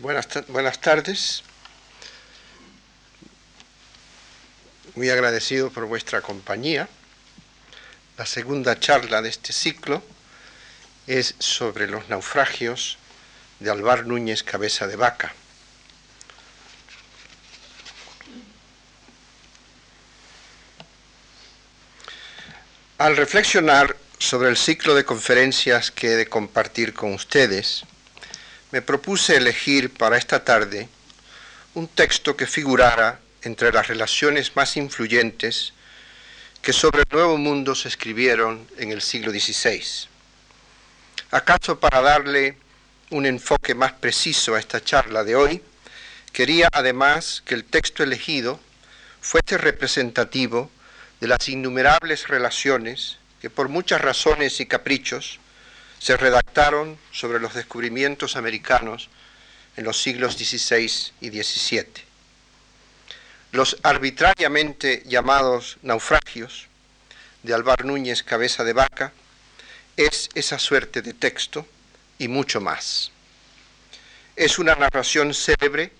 [0.00, 1.42] Buenas, tardes.
[4.94, 6.88] Muy agradecido por vuestra compañía.
[8.16, 10.02] La segunda charla de este ciclo
[11.06, 12.96] es sobre los naufragios
[13.58, 15.34] de Alvar Núñez Cabeza de Vaca.
[22.96, 27.84] Al reflexionar sobre el ciclo de conferencias que he de compartir con ustedes,
[28.72, 30.88] me propuse elegir para esta tarde
[31.74, 35.72] un texto que figurara entre las relaciones más influyentes
[36.62, 39.82] que sobre el Nuevo Mundo se escribieron en el siglo XVI.
[41.30, 42.58] ¿Acaso para darle
[43.10, 45.62] un enfoque más preciso a esta charla de hoy,
[46.32, 48.60] quería además que el texto elegido
[49.20, 50.70] fuese representativo
[51.20, 55.39] de las innumerables relaciones que por muchas razones y caprichos
[56.00, 59.10] se redactaron sobre los descubrimientos americanos
[59.76, 60.90] en los siglos XVI
[61.20, 61.86] y XVII.
[63.52, 66.68] Los arbitrariamente llamados naufragios
[67.42, 69.12] de Alvar Núñez Cabeza de Vaca
[69.96, 71.66] es esa suerte de texto
[72.18, 73.12] y mucho más.
[74.36, 75.92] Es una narración célebre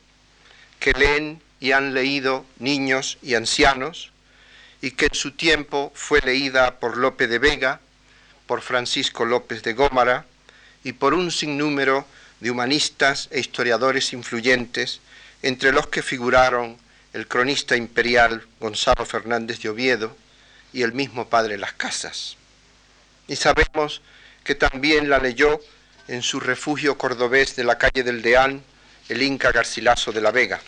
[0.78, 4.12] que leen y han leído niños y ancianos
[4.80, 7.80] y que en su tiempo fue leída por Lope de Vega,
[8.50, 10.26] por Francisco López de Gómara
[10.82, 12.04] y por un sinnúmero
[12.40, 14.98] de humanistas e historiadores influyentes,
[15.40, 16.76] entre los que figuraron
[17.12, 20.16] el cronista imperial Gonzalo Fernández de Oviedo
[20.72, 22.36] y el mismo padre Las Casas.
[23.28, 24.02] Y sabemos
[24.42, 25.60] que también la leyó
[26.08, 28.64] en su refugio cordobés de la calle del Deán
[29.08, 30.60] el Inca Garcilaso de la Vega.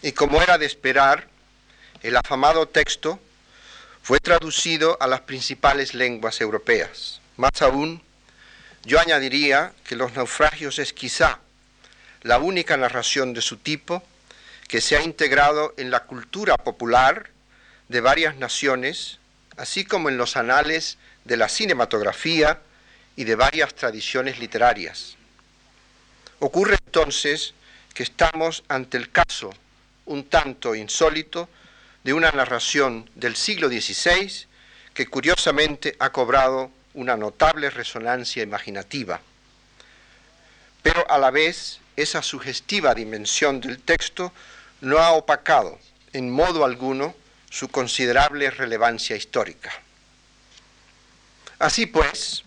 [0.00, 1.26] Y como era de esperar,
[2.04, 3.18] el afamado texto
[4.04, 7.22] fue traducido a las principales lenguas europeas.
[7.38, 8.02] Más aún,
[8.84, 11.38] yo añadiría que Los naufragios es quizá
[12.20, 14.02] la única narración de su tipo
[14.68, 17.30] que se ha integrado en la cultura popular
[17.88, 19.20] de varias naciones,
[19.56, 22.60] así como en los anales de la cinematografía
[23.16, 25.16] y de varias tradiciones literarias.
[26.40, 27.54] Ocurre entonces
[27.94, 29.54] que estamos ante el caso
[30.04, 31.48] un tanto insólito
[32.04, 34.46] de una narración del siglo XVI
[34.92, 39.20] que curiosamente ha cobrado una notable resonancia imaginativa.
[40.82, 44.32] Pero a la vez esa sugestiva dimensión del texto
[44.80, 45.78] no ha opacado
[46.12, 47.14] en modo alguno
[47.50, 49.72] su considerable relevancia histórica.
[51.58, 52.44] Así pues,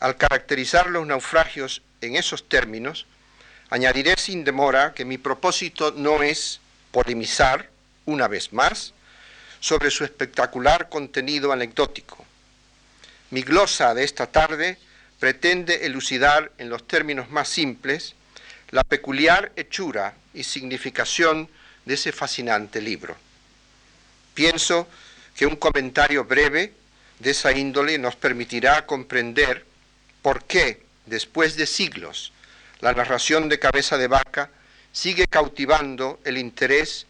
[0.00, 3.06] al caracterizar los naufragios en esos términos,
[3.70, 7.70] añadiré sin demora que mi propósito no es polemizar,
[8.06, 8.92] una vez más,
[9.60, 12.24] sobre su espectacular contenido anecdótico.
[13.30, 14.78] Mi glosa de esta tarde
[15.18, 18.14] pretende elucidar en los términos más simples
[18.70, 21.48] la peculiar hechura y significación
[21.84, 23.16] de ese fascinante libro.
[24.34, 24.88] Pienso
[25.36, 26.72] que un comentario breve
[27.18, 29.64] de esa índole nos permitirá comprender
[30.22, 32.32] por qué, después de siglos,
[32.80, 34.50] la narración de cabeza de vaca
[34.92, 37.06] sigue cautivando el interés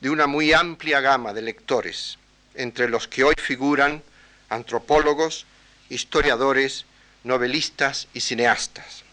[0.00, 2.18] de una muy amplia gama de lectores,
[2.54, 4.02] entre los que hoy figuran
[4.48, 5.46] antropólogos,
[5.88, 6.86] historiadores,
[7.24, 9.04] novelistas y cineastas,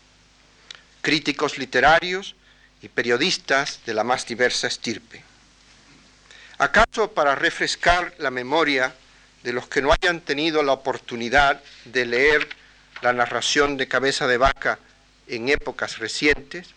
[1.01, 2.35] críticos literarios
[2.81, 5.23] y periodistas de la más diversa estirpe.
[6.57, 8.95] ¿Acaso para refrescar la memoria
[9.43, 12.47] de los que no hayan tenido la oportunidad de leer
[13.01, 14.79] la narración de cabeza de vaca
[15.27, 16.67] en épocas recientes,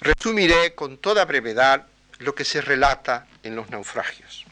[0.00, 1.86] resumiré con toda brevedad
[2.20, 4.44] lo que se relata en los naufragios.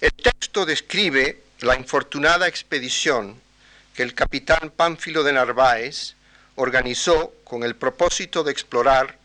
[0.00, 3.40] El texto describe la infortunada expedición
[3.94, 6.14] que el capitán Pánfilo de Narváez
[6.56, 9.16] organizó con el propósito de explorar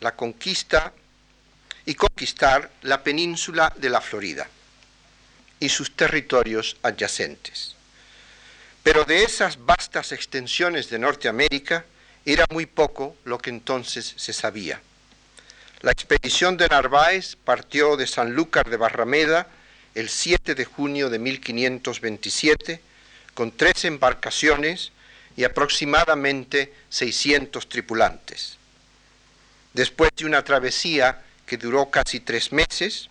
[0.00, 0.92] la conquista
[1.84, 4.48] y conquistar la península de la Florida
[5.58, 7.74] y sus territorios adyacentes.
[8.82, 11.84] Pero de esas vastas extensiones de Norteamérica
[12.24, 14.80] era muy poco lo que entonces se sabía.
[15.82, 19.46] La expedición de Narváez partió de Sanlúcar de Barrameda
[19.94, 22.80] el 7 de junio de 1527
[23.34, 24.92] con tres embarcaciones
[25.36, 28.56] y aproximadamente 600 tripulantes.
[29.74, 33.10] Después de una travesía que duró casi tres meses,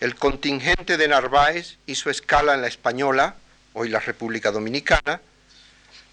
[0.00, 3.36] el contingente de Narváez hizo escala en la Española,
[3.74, 5.20] hoy la República Dominicana,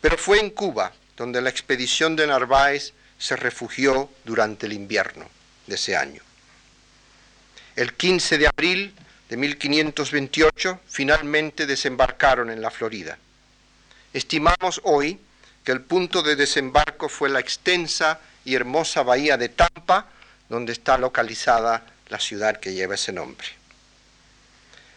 [0.01, 5.38] pero fue en Cuba donde la expedición de Narváez se refugió durante el invierno
[5.69, 6.21] de ese año.
[7.75, 8.93] El 15 de abril
[9.29, 13.17] de 1528 finalmente desembarcaron en la Florida.
[14.11, 15.19] Estimamos hoy
[15.63, 20.07] que el punto de desembarco fue la extensa y hermosa bahía de Tampa,
[20.49, 23.47] donde está localizada la ciudad que lleva ese nombre.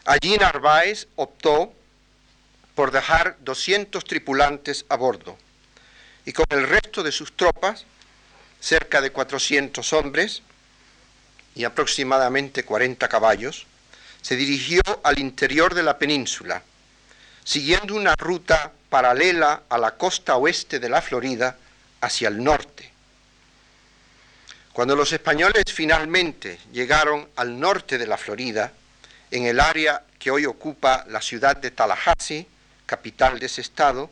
[0.06, 1.72] Allí Narváez optó
[2.74, 5.36] por dejar 200 tripulantes a bordo
[6.24, 7.84] y con el resto de sus tropas,
[8.60, 10.42] cerca de 400 hombres
[11.54, 13.66] y aproximadamente 40 caballos,
[14.20, 16.62] se dirigió al interior de la península,
[17.44, 21.56] siguiendo una ruta paralela a la costa oeste de la Florida
[22.00, 22.90] hacia el norte.
[24.72, 28.72] Cuando los españoles finalmente llegaron al norte de la Florida,
[29.30, 32.46] en el área que hoy ocupa la ciudad de Tallahassee,
[32.86, 34.10] capital de ese estado,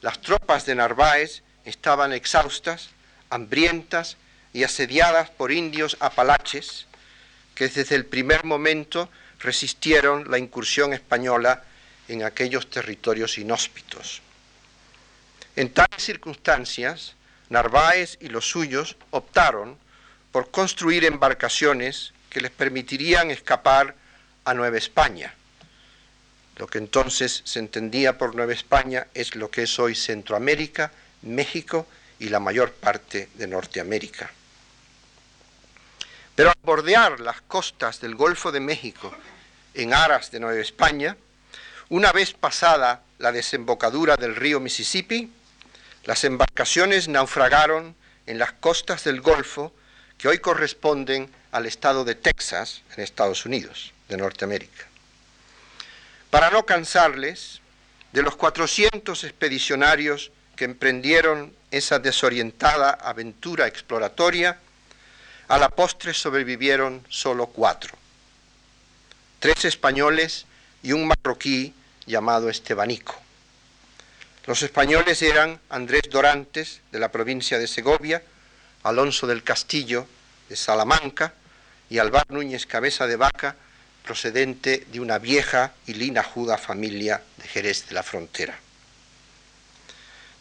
[0.00, 2.90] las tropas de Narváez estaban exhaustas,
[3.30, 4.16] hambrientas
[4.54, 6.86] y asediadas por indios apalaches
[7.54, 9.10] que desde el primer momento
[9.40, 11.64] resistieron la incursión española
[12.08, 14.22] en aquellos territorios inhóspitos.
[15.56, 17.14] En tales circunstancias,
[17.50, 19.76] Narváez y los suyos optaron
[20.32, 23.94] por construir embarcaciones que les permitirían escapar
[24.44, 25.34] a Nueva España.
[26.56, 30.92] Lo que entonces se entendía por Nueva España es lo que es hoy Centroamérica,
[31.22, 31.86] México
[32.20, 34.30] y la mayor parte de Norteamérica.
[36.34, 39.14] Pero al bordear las costas del Golfo de México
[39.74, 41.16] en aras de Nueva España,
[41.88, 45.30] una vez pasada la desembocadura del río Mississippi,
[46.04, 47.94] las embarcaciones naufragaron
[48.26, 49.72] en las costas del Golfo
[50.18, 54.86] que hoy corresponden al estado de Texas, en Estados Unidos, de Norteamérica.
[56.30, 57.60] Para no cansarles,
[58.12, 64.58] de los 400 expedicionarios que emprendieron esa desorientada aventura exploratoria,
[65.48, 67.94] a la postre sobrevivieron solo cuatro.
[69.40, 70.46] Tres españoles
[70.82, 71.74] y un marroquí
[72.06, 73.14] llamado Estebanico.
[74.46, 78.22] Los españoles eran Andrés Dorantes, de la provincia de Segovia,
[78.82, 80.06] Alonso del Castillo,
[80.48, 81.34] de Salamanca,
[81.88, 83.56] y Alvar Núñez Cabeza de Vaca,
[84.04, 88.58] procedente de una vieja y linajuda familia de Jerez de la Frontera.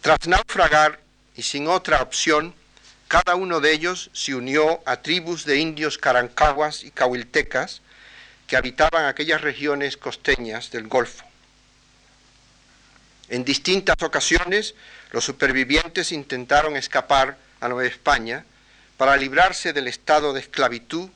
[0.01, 0.99] Tras naufragar
[1.35, 2.53] y sin otra opción,
[3.13, 7.83] cada uno de ellos se unió a tribus de indios carancaguas y cahuiltecas
[8.47, 11.23] que habitaban aquellas regiones costeñas del Golfo.
[13.29, 14.73] En distintas ocasiones,
[15.11, 18.45] los supervivientes intentaron escapar a Nueva España
[18.97, 21.07] para librarse del estado de esclavitud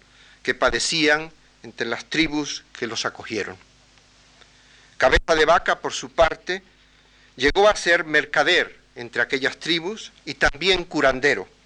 [0.44, 1.32] que padecían
[1.64, 3.58] entre las tribus que los acogieron.
[4.98, 6.62] Cabeza de Vaca, por su parte,
[7.38, 11.57] llegó a ser mercader entre aquellas tribus y también curandero.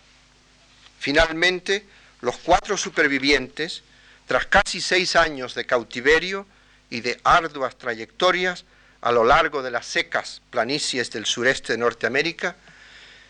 [1.02, 1.84] Finalmente,
[2.22, 3.82] los cuatro supervivientes,
[4.28, 6.46] tras casi seis años de cautiverio
[6.92, 8.66] y de arduas trayectorias
[9.02, 12.56] a lo largo de las secas planicies del sureste de Norteamérica,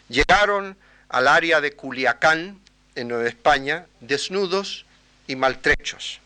[0.09, 0.75] llegaron
[1.07, 2.59] al área de Culiacán,
[2.95, 4.85] en Nueva España, desnudos
[5.27, 6.19] y maltrechos.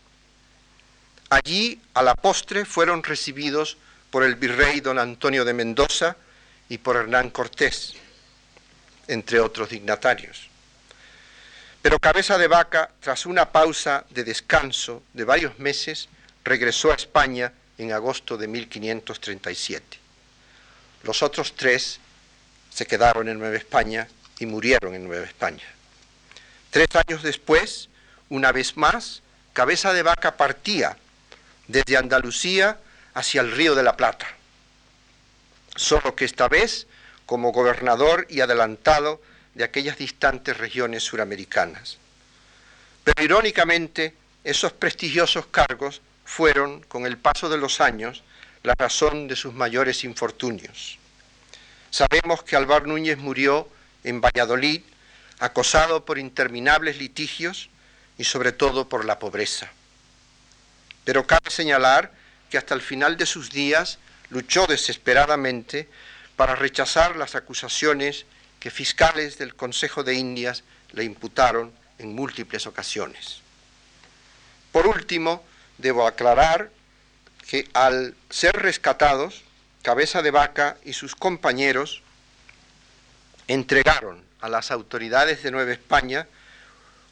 [1.30, 3.76] Allí, a la postre, fueron recibidos
[4.10, 6.16] por el virrey don Antonio de Mendoza
[6.68, 7.94] y por Hernán Cortés,
[9.06, 10.55] entre otros dignatarios.
[11.86, 16.08] Pero Cabeza de Vaca, tras una pausa de descanso de varios meses,
[16.42, 19.96] regresó a España en agosto de 1537.
[21.04, 22.00] Los otros tres
[22.74, 24.08] se quedaron en Nueva España
[24.40, 25.62] y murieron en Nueva España.
[26.70, 27.88] Tres años después,
[28.30, 30.96] una vez más, Cabeza de Vaca partía
[31.68, 32.78] desde Andalucía
[33.14, 34.26] hacia el Río de la Plata,
[35.76, 36.88] solo que esta vez
[37.26, 39.20] como gobernador y adelantado
[39.56, 41.96] de aquellas distantes regiones suramericanas.
[43.02, 48.22] Pero irónicamente, esos prestigiosos cargos fueron, con el paso de los años,
[48.62, 50.98] la razón de sus mayores infortunios.
[51.90, 53.66] Sabemos que Alvar Núñez murió
[54.04, 54.82] en Valladolid,
[55.38, 57.70] acosado por interminables litigios
[58.18, 59.70] y sobre todo por la pobreza.
[61.04, 62.12] Pero cabe señalar
[62.50, 63.98] que hasta el final de sus días
[64.28, 65.88] luchó desesperadamente
[66.36, 68.26] para rechazar las acusaciones
[68.60, 73.40] que fiscales del Consejo de Indias le imputaron en múltiples ocasiones.
[74.72, 75.44] Por último,
[75.78, 76.70] debo aclarar
[77.48, 79.42] que al ser rescatados,
[79.82, 82.02] Cabeza de Vaca y sus compañeros
[83.46, 86.26] entregaron a las autoridades de Nueva España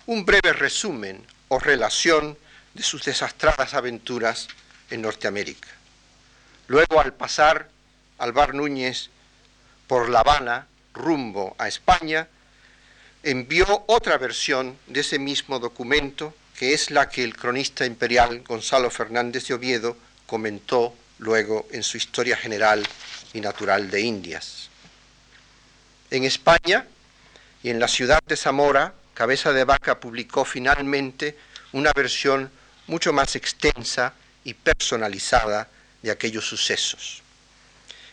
[0.06, 2.36] un breve resumen o relación
[2.74, 4.48] de sus desastradas aventuras
[4.90, 5.68] en Norteamérica.
[6.66, 7.70] Luego, al pasar
[8.18, 9.10] Alvar Núñez
[9.86, 12.28] por La Habana rumbo a España,
[13.22, 18.90] envió otra versión de ese mismo documento, que es la que el cronista imperial Gonzalo
[18.90, 19.96] Fernández de Oviedo
[20.26, 22.86] comentó luego en su Historia General
[23.32, 24.68] y Natural de Indias.
[26.10, 26.86] En España
[27.62, 31.36] y en la ciudad de Zamora, Cabeza de Vaca publicó finalmente
[31.72, 32.50] una versión
[32.86, 34.12] mucho más extensa
[34.44, 35.68] y personalizada
[36.02, 37.22] de aquellos sucesos.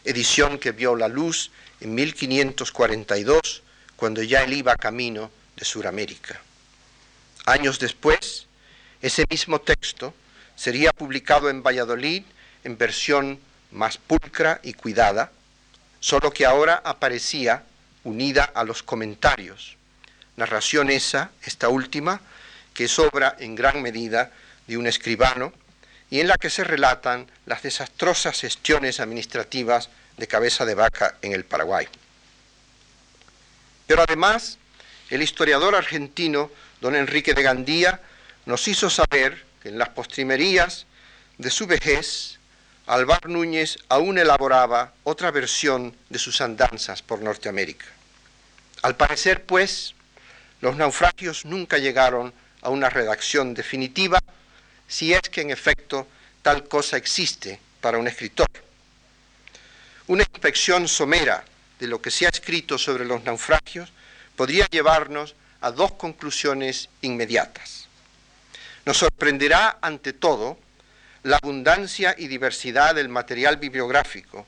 [0.03, 3.63] Edición que vio la luz en 1542,
[3.95, 6.39] cuando ya él iba camino de Sudamérica.
[7.45, 8.47] Años después,
[9.01, 10.13] ese mismo texto
[10.55, 12.23] sería publicado en Valladolid
[12.63, 13.39] en versión
[13.71, 15.31] más pulcra y cuidada,
[15.99, 17.63] solo que ahora aparecía
[18.03, 19.77] unida a los comentarios.
[20.37, 22.21] Narración esa, esta última,
[22.73, 24.31] que es obra en gran medida
[24.67, 25.53] de un escribano
[26.09, 29.89] y en la que se relatan las desastrosas gestiones administrativas
[30.21, 31.87] de cabeza de vaca en el Paraguay.
[33.87, 34.59] Pero además,
[35.09, 37.99] el historiador argentino don Enrique de Gandía
[38.45, 40.85] nos hizo saber que en las postrimerías
[41.39, 42.37] de su vejez,
[42.85, 47.87] Alvar Núñez aún elaboraba otra versión de sus andanzas por Norteamérica.
[48.83, 49.95] Al parecer, pues,
[50.61, 54.19] los naufragios nunca llegaron a una redacción definitiva,
[54.87, 56.07] si es que en efecto
[56.43, 58.70] tal cosa existe para un escritor.
[60.11, 61.45] Una inspección somera
[61.79, 63.93] de lo que se ha escrito sobre los naufragios
[64.35, 67.87] podría llevarnos a dos conclusiones inmediatas.
[68.85, 70.59] Nos sorprenderá ante todo
[71.23, 74.45] la abundancia y diversidad del material bibliográfico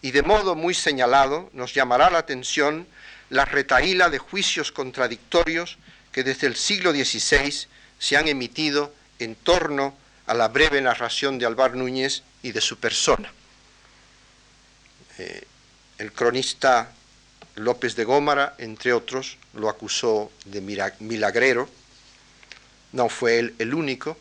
[0.00, 2.86] y de modo muy señalado nos llamará la atención
[3.28, 5.76] la retaíla de juicios contradictorios
[6.12, 7.66] que desde el siglo XVI
[7.98, 9.94] se han emitido en torno
[10.26, 13.30] a la breve narración de Alvar Núñez y de su persona.
[15.18, 15.44] Eh,
[15.98, 16.90] el cronista
[17.56, 21.68] López de Gómara, entre otros, lo acusó de milagrero.
[22.92, 24.16] No fue él el único.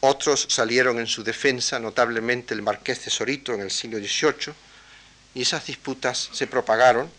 [0.00, 4.54] Otros salieron en su defensa, notablemente el marqués de Sorito en el siglo XVIII,
[5.34, 7.10] y esas disputas se propagaron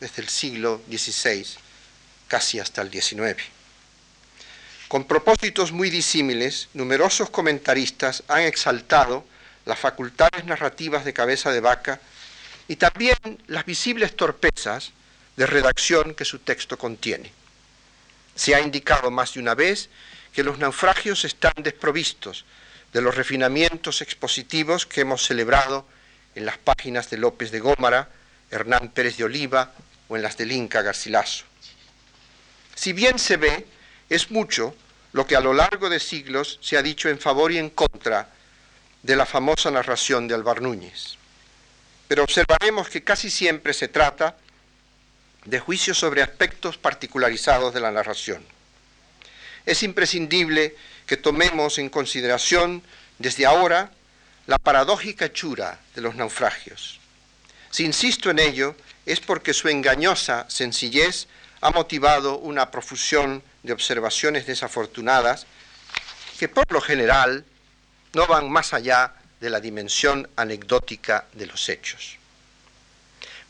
[0.00, 1.46] desde el siglo XVI
[2.28, 3.42] casi hasta el XIX.
[4.88, 9.24] Con propósitos muy disímiles, numerosos comentaristas han exaltado
[9.64, 12.00] las facultades narrativas de cabeza de vaca
[12.68, 13.16] y también
[13.46, 14.92] las visibles torpezas
[15.36, 17.32] de redacción que su texto contiene.
[18.34, 19.90] Se ha indicado más de una vez
[20.32, 22.44] que los naufragios están desprovistos
[22.92, 25.86] de los refinamientos expositivos que hemos celebrado
[26.34, 28.08] en las páginas de López de Gómara,
[28.50, 29.72] Hernán Pérez de Oliva
[30.08, 31.44] o en las del Inca Garcilaso.
[32.74, 33.66] Si bien se ve,
[34.08, 34.74] es mucho
[35.12, 38.30] lo que a lo largo de siglos se ha dicho en favor y en contra
[39.02, 41.18] de la famosa narración de Alvar Núñez
[42.14, 44.36] pero observaremos que casi siempre se trata
[45.46, 48.46] de juicios sobre aspectos particularizados de la narración.
[49.66, 52.84] Es imprescindible que tomemos en consideración
[53.18, 53.90] desde ahora
[54.46, 57.00] la paradójica hechura de los naufragios.
[57.72, 61.26] Si insisto en ello, es porque su engañosa sencillez
[61.62, 65.48] ha motivado una profusión de observaciones desafortunadas
[66.38, 67.44] que por lo general
[68.12, 72.16] no van más allá de la dimensión anecdótica de los hechos.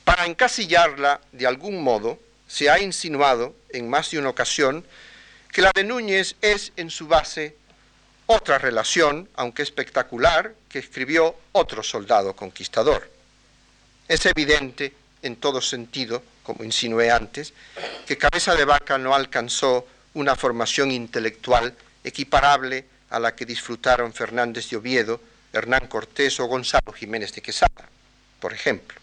[0.04, 4.84] Para encasillarla de algún modo, se ha insinuado en más de una ocasión
[5.52, 7.56] que la de Núñez es en su base
[8.26, 13.10] otra relación, aunque espectacular, que escribió otro soldado conquistador.
[14.08, 17.54] Es evidente, en todo sentido, como insinué antes,
[18.06, 24.68] que Cabeza de Vaca no alcanzó una formación intelectual equiparable a la que disfrutaron Fernández
[24.70, 25.20] de Oviedo
[25.54, 27.88] Hernán Cortés o Gonzalo Jiménez de Quesada,
[28.40, 28.98] por ejemplo.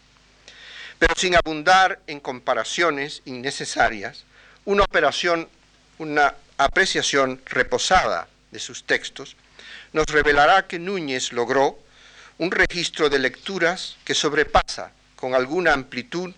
[0.98, 4.24] Pero sin abundar en comparaciones innecesarias,
[4.64, 5.48] una operación,
[5.98, 9.36] una apreciación reposada de sus textos,
[9.92, 11.78] nos revelará que Núñez logró
[12.38, 16.32] un registro de lecturas que sobrepasa con alguna amplitud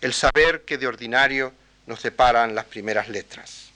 [0.00, 1.52] el saber que de ordinario
[1.86, 3.70] nos deparan las primeras letras.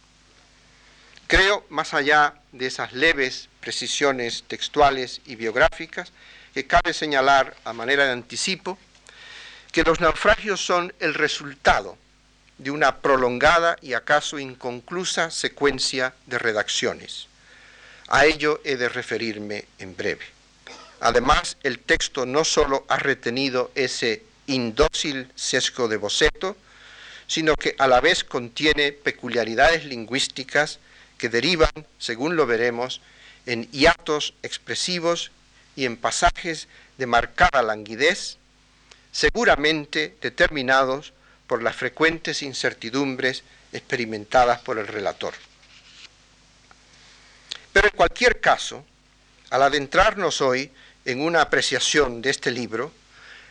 [1.27, 6.13] Creo, más allá de esas leves precisiones textuales y biográficas,
[6.53, 8.77] que cabe señalar a manera de anticipo
[9.73, 11.97] que los naufragios son el resultado
[12.59, 17.29] de una prolongada y acaso inconclusa secuencia de redacciones.
[18.09, 20.27] A ello he de referirme en breve.
[21.01, 26.57] Además, el texto no sólo ha retenido ese indócil sesgo de boceto,
[27.27, 30.79] sino que a la vez contiene peculiaridades lingüísticas
[31.17, 33.01] que derivan, según lo veremos,
[33.47, 35.31] en hiatos expresivos
[35.77, 36.69] y en pasajes
[36.99, 38.37] de marcada languidez,
[39.11, 41.13] seguramente determinados
[41.47, 45.35] por las frecuentes incertidumbres experimentadas por el relator.
[47.73, 48.85] Pero en cualquier caso,
[49.51, 50.71] al adentrarnos hoy
[51.05, 52.93] en una apreciación de este libro,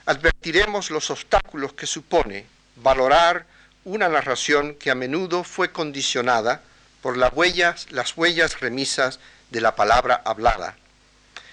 [0.06, 2.46] advertiremos los obstáculos que supone
[2.78, 3.46] valorar
[3.84, 6.64] una narración que a menudo fue condicionada
[7.02, 9.20] por las huellas, las huellas remisas
[9.52, 10.78] de la palabra hablada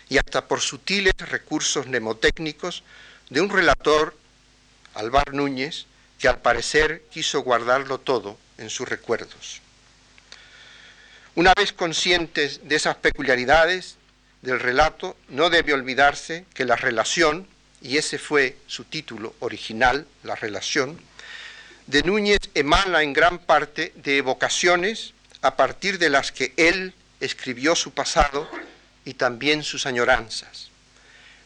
[0.09, 2.83] y hasta por sutiles recursos mnemotécnicos
[3.29, 4.17] de un relator,
[4.95, 5.87] Alvar Núñez,
[6.19, 9.61] que al parecer quiso guardarlo todo en sus recuerdos.
[11.35, 13.97] Una vez conscientes de esas peculiaridades
[14.43, 17.47] del relato, no debe olvidarse que la relación,
[17.81, 21.01] y ese fue su título original, la relación,
[21.87, 27.75] de Núñez emana en gran parte de evocaciones a partir de las que él escribió
[27.75, 28.49] su pasado
[29.05, 30.71] y también sus añoranzas.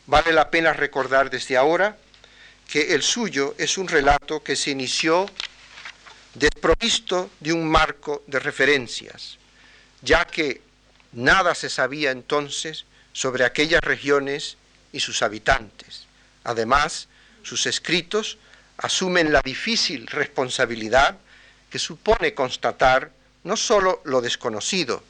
[0.06, 1.96] Vale la pena recordar desde ahora
[2.68, 5.28] que el suyo es un relato que se inició
[6.34, 9.38] desprovisto de un marco de referencias,
[10.00, 10.62] ya que
[11.12, 14.56] nada se sabía entonces sobre aquellas regiones
[14.92, 16.06] y sus habitantes.
[16.44, 17.08] Además,
[17.42, 18.38] sus escritos
[18.78, 21.18] asumen la difícil responsabilidad
[21.70, 23.12] que supone constatar
[23.44, 25.02] no sólo lo desconocido,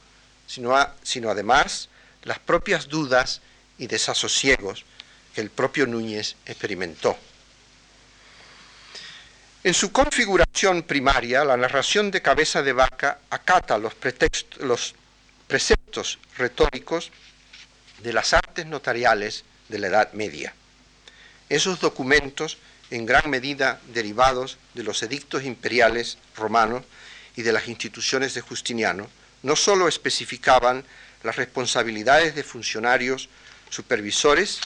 [0.53, 1.89] sino, además
[2.23, 3.41] las propias dudas
[3.77, 4.85] y desasosiegos
[5.33, 7.17] que el propio Núñez experimentó.
[9.63, 13.93] En su configuración primaria, la narración de cabeza de vaca acata los,
[14.59, 14.93] los
[15.47, 17.11] preceptos retóricos
[18.03, 20.53] de las artes notariales de la Edad Media.
[21.49, 22.57] Esos documentos,
[22.91, 26.83] en gran medida derivados de los edictos imperiales romanos
[27.35, 29.07] y de las instituciones de Justiniano,
[29.43, 30.83] no sólo especificaban
[31.21, 33.29] las responsabilidades de funcionarios
[33.69, 34.59] supervisores,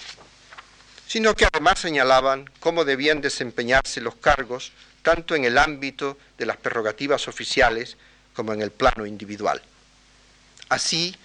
[1.08, 6.58] sino que además señalaban cómo debían desempeñarse los cargos tanto en el ámbito de las
[6.58, 7.98] prerrogativas oficiales
[8.36, 9.62] como en el plano individual.
[10.70, 11.16] Así,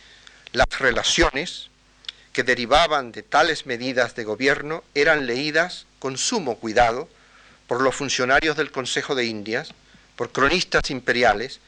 [0.52, 1.68] las relaciones
[2.32, 7.08] que derivaban de tales medidas de gobierno eran leídas con sumo cuidado
[7.66, 9.74] por los funcionarios del Consejo de Indias,
[10.16, 11.60] por cronistas imperiales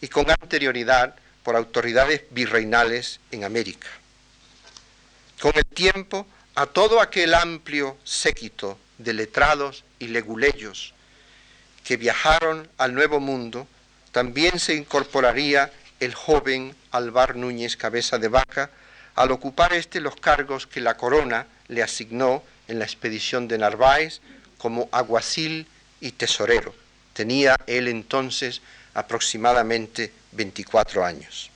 [0.00, 3.88] y con anterioridad por autoridades virreinales en América.
[5.40, 10.94] Con el tiempo, a todo aquel amplio séquito de letrados y leguleyos
[11.84, 13.66] que viajaron al Nuevo Mundo,
[14.12, 18.70] también se incorporaría el joven Alvar Núñez Cabeza de Vaca,
[19.14, 24.20] al ocupar éste los cargos que la corona le asignó en la expedición de Narváez
[24.58, 25.66] como aguacil
[26.00, 26.74] y tesorero.
[27.12, 28.62] Tenía él entonces
[28.94, 31.50] aproximadamente 24 años.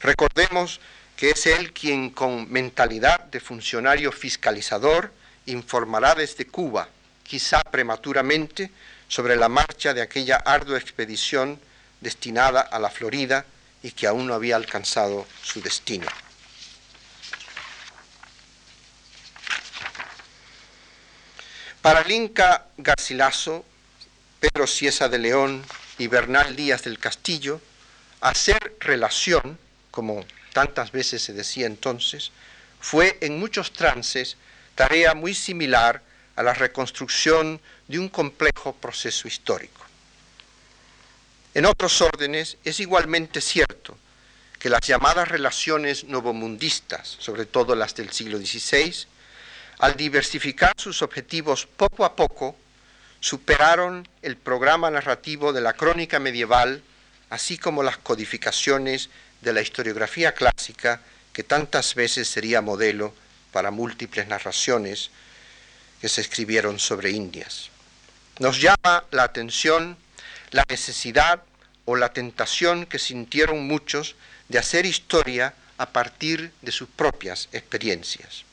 [0.00, 0.80] Recordemos
[1.16, 5.12] que es él quien con mentalidad de funcionario fiscalizador
[5.46, 6.88] informará desde Cuba,
[7.24, 8.70] quizá prematuramente,
[9.08, 11.58] sobre la marcha de aquella ardua expedición
[12.00, 13.44] destinada a la Florida
[13.82, 16.06] y que aún no había alcanzado su destino.
[21.82, 23.64] Para el Inca Garcilaso,
[24.40, 25.64] Pedro Ciesa de León
[25.98, 27.60] y Bernal Díaz del Castillo,
[28.20, 29.58] hacer relación,
[29.90, 32.32] como tantas veces se decía entonces,
[32.80, 34.36] fue en muchos trances
[34.74, 36.02] tarea muy similar
[36.36, 39.84] a la reconstrucción de un complejo proceso histórico.
[41.54, 43.98] En otros órdenes es igualmente cierto
[44.58, 49.06] que las llamadas relaciones novomundistas, sobre todo las del siglo XVI,
[49.78, 52.56] al diversificar sus objetivos poco a poco,
[53.20, 56.82] superaron el programa narrativo de la crónica medieval,
[57.30, 61.00] así como las codificaciones de la historiografía clásica,
[61.32, 63.14] que tantas veces sería modelo
[63.52, 65.10] para múltiples narraciones
[66.00, 67.70] que se escribieron sobre Indias.
[68.38, 69.96] Nos llama la atención
[70.50, 71.42] la necesidad
[71.84, 74.14] o la tentación que sintieron muchos
[74.48, 78.44] de hacer historia a partir de sus propias experiencias.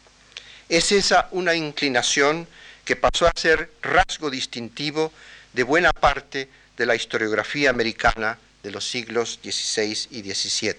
[0.69, 2.47] Es esa una inclinación
[2.85, 5.11] que pasó a ser rasgo distintivo
[5.53, 10.75] de buena parte de la historiografía americana de los siglos XVI y XVII.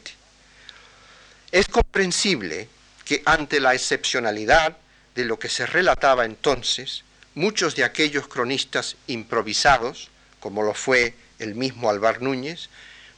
[1.52, 2.68] Es comprensible
[3.04, 4.76] que ante la excepcionalidad
[5.14, 7.02] de lo que se relataba entonces,
[7.34, 12.68] muchos de aquellos cronistas improvisados, como lo fue el mismo Alvar Núñez,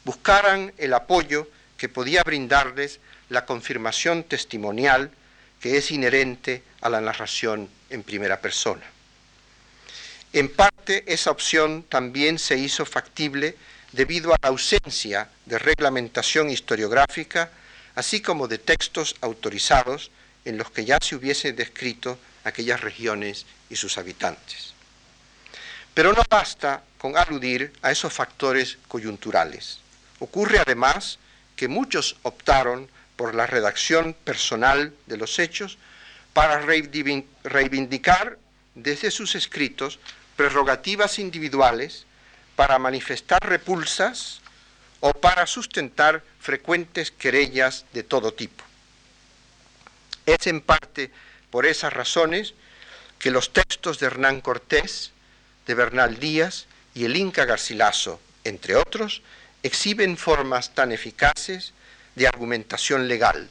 [0.05, 5.11] buscaran el apoyo que podía brindarles la confirmación testimonial
[5.61, 8.85] que es inherente a la narración en primera persona.
[10.33, 13.57] En parte esa opción también se hizo factible
[13.92, 17.51] debido a la ausencia de reglamentación historiográfica,
[17.94, 20.11] así como de textos autorizados
[20.44, 24.74] en los que ya se hubiese descrito aquellas regiones y sus habitantes.
[25.94, 29.81] Pero no basta con aludir a esos factores coyunturales.
[30.20, 31.18] Ocurre además
[31.57, 35.79] que muchos optaron por la redacción personal de los hechos
[36.38, 38.38] para reivindicar
[38.77, 39.98] desde sus escritos
[40.37, 42.07] prerrogativas individuales
[42.55, 44.40] para manifestar repulsas
[45.01, 48.62] o para sustentar frecuentes querellas de todo tipo.
[50.27, 51.11] Es en parte
[51.51, 52.55] por esas razones
[53.18, 55.11] que los textos de Hernán Cortés,
[55.66, 59.22] de Bernal Díaz y el Inca Garcilaso, entre otros,
[59.64, 61.72] exhiben formas tan eficaces
[62.14, 63.51] de argumentación legal.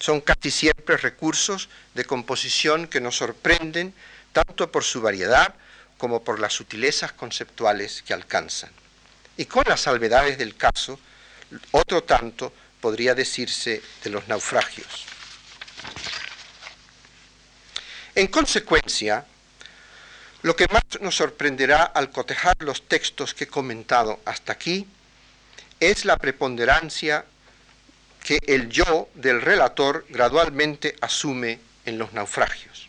[0.00, 3.94] Son casi siempre recursos de composición que nos sorprenden
[4.32, 5.54] tanto por su variedad
[5.98, 8.70] como por las sutilezas conceptuales que alcanzan.
[9.36, 10.98] Y con las salvedades del caso,
[11.72, 15.04] otro tanto podría decirse de los naufragios.
[18.14, 19.26] En consecuencia,
[20.42, 24.86] lo que más nos sorprenderá al cotejar los textos que he comentado hasta aquí
[25.78, 27.26] es la preponderancia
[28.24, 32.88] que el yo del relator gradualmente asume en los naufragios.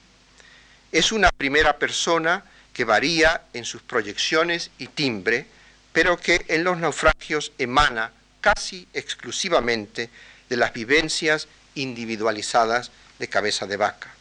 [0.91, 5.45] Es una primera persona que varía en sus proyecciones y timbre,
[5.93, 10.09] pero que en los naufragios emana casi exclusivamente
[10.49, 14.13] de las vivencias individualizadas de cabeza de vaca.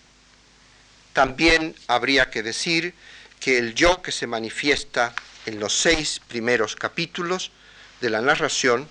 [1.13, 2.95] También habría que decir
[3.41, 5.13] que el yo que se manifiesta
[5.47, 7.51] en los seis primeros capítulos
[8.01, 8.89] de la narración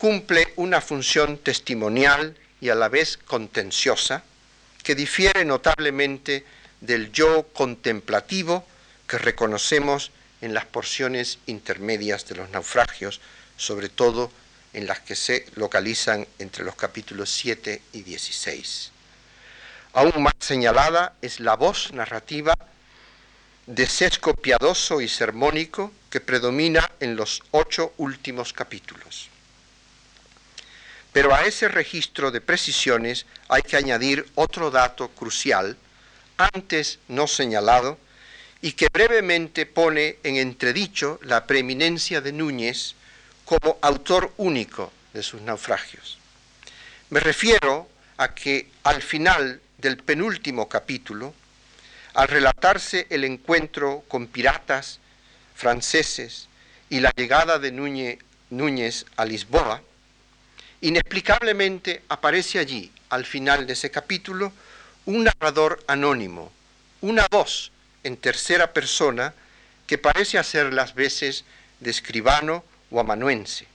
[0.00, 4.24] cumple una función testimonial y a la vez contenciosa
[4.82, 6.46] que difiere notablemente
[6.80, 8.66] del yo contemplativo
[9.06, 10.10] que reconocemos
[10.40, 13.20] en las porciones intermedias de los naufragios,
[13.58, 14.32] sobre todo
[14.72, 18.92] en las que se localizan entre los capítulos 7 y 16.
[19.92, 22.54] Aún más señalada es la voz narrativa
[23.66, 29.28] de sesgo piadoso y sermónico que predomina en los ocho últimos capítulos.
[31.12, 35.76] Pero a ese registro de precisiones hay que añadir otro dato crucial,
[36.36, 37.98] antes no señalado,
[38.62, 42.94] y que brevemente pone en entredicho la preeminencia de Núñez
[43.44, 46.18] como autor único de sus naufragios.
[47.08, 51.34] Me refiero a que al final del penúltimo capítulo,
[52.14, 55.00] al relatarse el encuentro con piratas
[55.54, 56.48] franceses
[56.88, 59.82] y la llegada de Núñez, a Lisboa,
[60.80, 64.52] inexplicablemente aparece allí, al final de ese capítulo,
[65.06, 66.52] un narrador anónimo,
[67.00, 67.72] una voz
[68.04, 69.34] en tercera persona
[69.86, 71.44] que parece hacer las veces
[71.80, 73.66] de escribano o amanuense.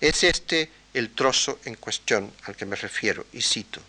[0.00, 3.80] Es este el trozo en cuestión al que me refiero y cito.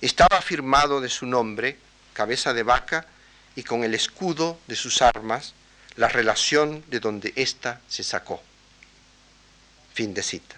[0.00, 1.78] Estaba firmado de su nombre,
[2.12, 3.06] cabeza de vaca,
[3.54, 5.54] y con el escudo de sus armas,
[5.96, 8.42] la relación de donde ésta se sacó.
[9.94, 10.55] Fin de cita.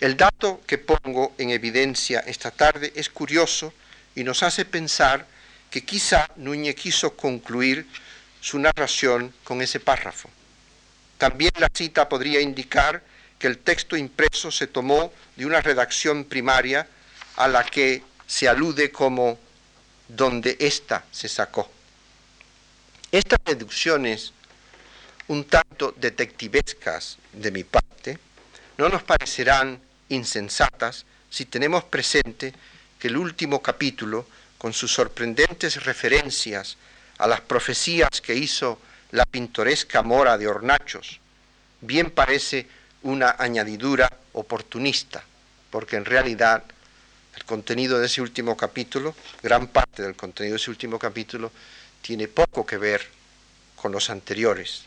[0.00, 3.74] El dato que pongo en evidencia esta tarde es curioso
[4.14, 5.26] y nos hace pensar
[5.70, 7.86] que quizá Núñez quiso concluir
[8.40, 10.30] su narración con ese párrafo.
[11.18, 13.02] También la cita podría indicar
[13.38, 16.88] que el texto impreso se tomó de una redacción primaria
[17.36, 19.38] a la que se alude como
[20.08, 21.70] donde ésta se sacó.
[23.12, 24.32] Estas deducciones,
[25.28, 28.18] un tanto detectivescas de mi parte,
[28.78, 32.52] no nos parecerán insensatas si tenemos presente
[32.98, 34.26] que el último capítulo,
[34.58, 36.76] con sus sorprendentes referencias
[37.18, 38.78] a las profecías que hizo
[39.12, 41.18] la pintoresca mora de Hornachos,
[41.80, 42.66] bien parece
[43.02, 45.24] una añadidura oportunista,
[45.70, 46.62] porque en realidad
[47.36, 51.50] el contenido de ese último capítulo, gran parte del contenido de ese último capítulo,
[52.02, 53.06] tiene poco que ver
[53.76, 54.82] con los anteriores.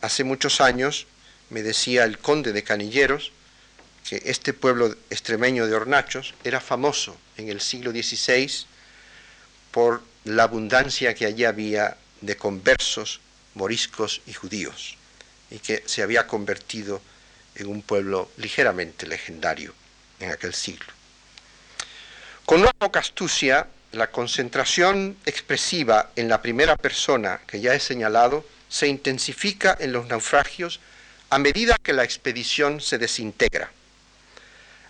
[0.00, 1.06] Hace muchos años
[1.50, 3.30] me decía el conde de Canilleros
[4.08, 8.50] que este pueblo extremeño de Hornachos era famoso en el siglo XVI
[9.70, 13.20] por la abundancia que allí había de conversos,
[13.54, 14.96] moriscos y judíos,
[15.50, 17.00] y que se había convertido
[17.54, 19.74] en un pueblo ligeramente legendario
[20.20, 20.86] en aquel siglo.
[22.46, 28.44] Con una poca astucia, la concentración expresiva en la primera persona que ya he señalado
[28.68, 30.80] se intensifica en los naufragios
[31.28, 33.70] a medida que la expedición se desintegra,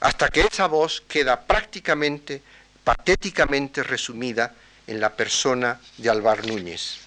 [0.03, 2.43] hasta que esa voz queda prácticamente,
[2.83, 4.53] patéticamente resumida
[4.89, 6.99] en la persona de Alvar Núñez.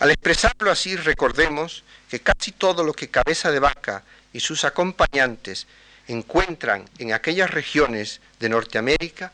[0.00, 5.68] Al expresarlo así, recordemos que casi todo lo que Cabeza de Vaca y sus acompañantes
[6.08, 9.32] encuentran en aquellas regiones de Norteamérica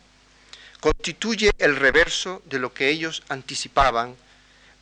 [0.80, 4.16] constituye el reverso de lo que ellos anticipaban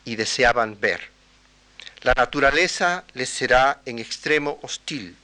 [0.05, 1.13] y deseaban ver.
[2.03, 5.17] La naturaleza les será en extremo hostil.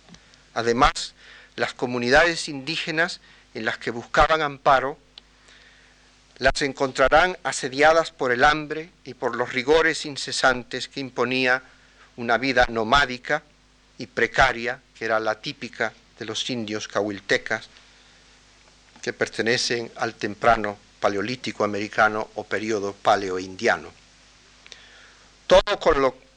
[0.54, 1.14] Además,
[1.56, 3.20] las comunidades indígenas
[3.54, 4.96] en las que buscaban amparo,
[6.38, 11.62] las encontrarán asediadas por el hambre y por los rigores incesantes que imponía
[12.16, 13.42] una vida nomádica
[13.98, 17.68] y precaria, que era la típica de los indios cahuiltecas,
[19.02, 23.90] que pertenecen al temprano paleolítico americano o periodo paleoindiano.
[25.48, 26.27] Todo con lo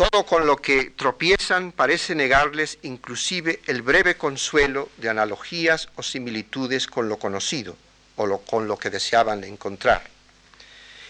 [0.00, 6.86] todo con lo que tropiezan parece negarles inclusive el breve consuelo de analogías o similitudes
[6.86, 7.76] con lo conocido
[8.16, 10.02] o con lo que deseaban encontrar.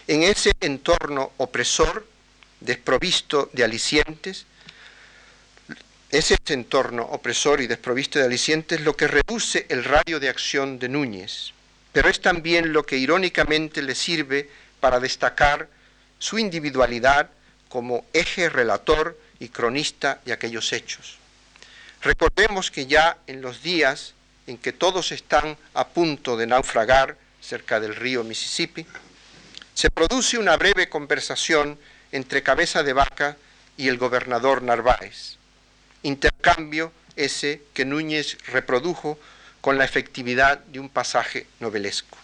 [0.07, 2.05] En ese entorno opresor,
[2.59, 4.45] desprovisto de alicientes,
[6.09, 10.89] ese entorno opresor y desprovisto de alicientes lo que reduce el radio de acción de
[10.89, 11.53] Núñez,
[11.93, 14.49] pero es también lo que irónicamente le sirve
[14.81, 15.69] para destacar
[16.19, 17.29] su individualidad
[17.71, 21.17] como eje relator y cronista de aquellos hechos.
[22.01, 24.13] Recordemos que ya en los días
[24.45, 28.85] en que todos están a punto de naufragar cerca del río Mississippi,
[29.73, 31.79] se produce una breve conversación
[32.11, 33.37] entre Cabeza de Vaca
[33.77, 35.37] y el gobernador Narváez,
[36.03, 39.17] intercambio ese que Núñez reprodujo
[39.61, 42.17] con la efectividad de un pasaje novelesco.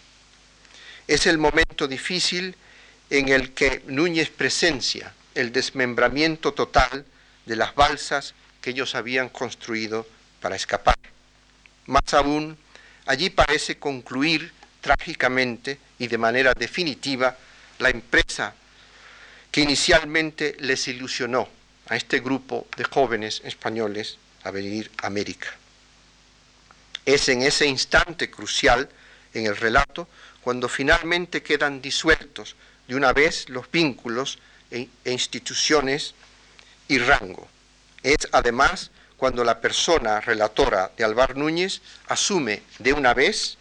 [1.06, 2.54] Es el momento difícil
[3.08, 7.04] en el que Núñez presencia el desmembramiento total
[7.46, 10.04] de las balsas que ellos habían construido
[10.40, 10.98] para escapar.
[11.86, 12.58] Más aún,
[13.06, 17.36] allí parece concluir trágicamente y de manera definitiva
[17.78, 18.52] la empresa
[19.52, 21.48] que inicialmente les ilusionó
[21.86, 25.48] a este grupo de jóvenes españoles a venir a América.
[27.06, 28.88] Es en ese instante crucial
[29.32, 30.08] en el relato
[30.42, 32.56] cuando finalmente quedan disueltos
[32.88, 34.38] de una vez los vínculos
[34.70, 36.14] e, e instituciones
[36.88, 37.48] y rango.
[38.02, 43.58] Es además cuando la persona relatora de Alvar Núñez asume de una vez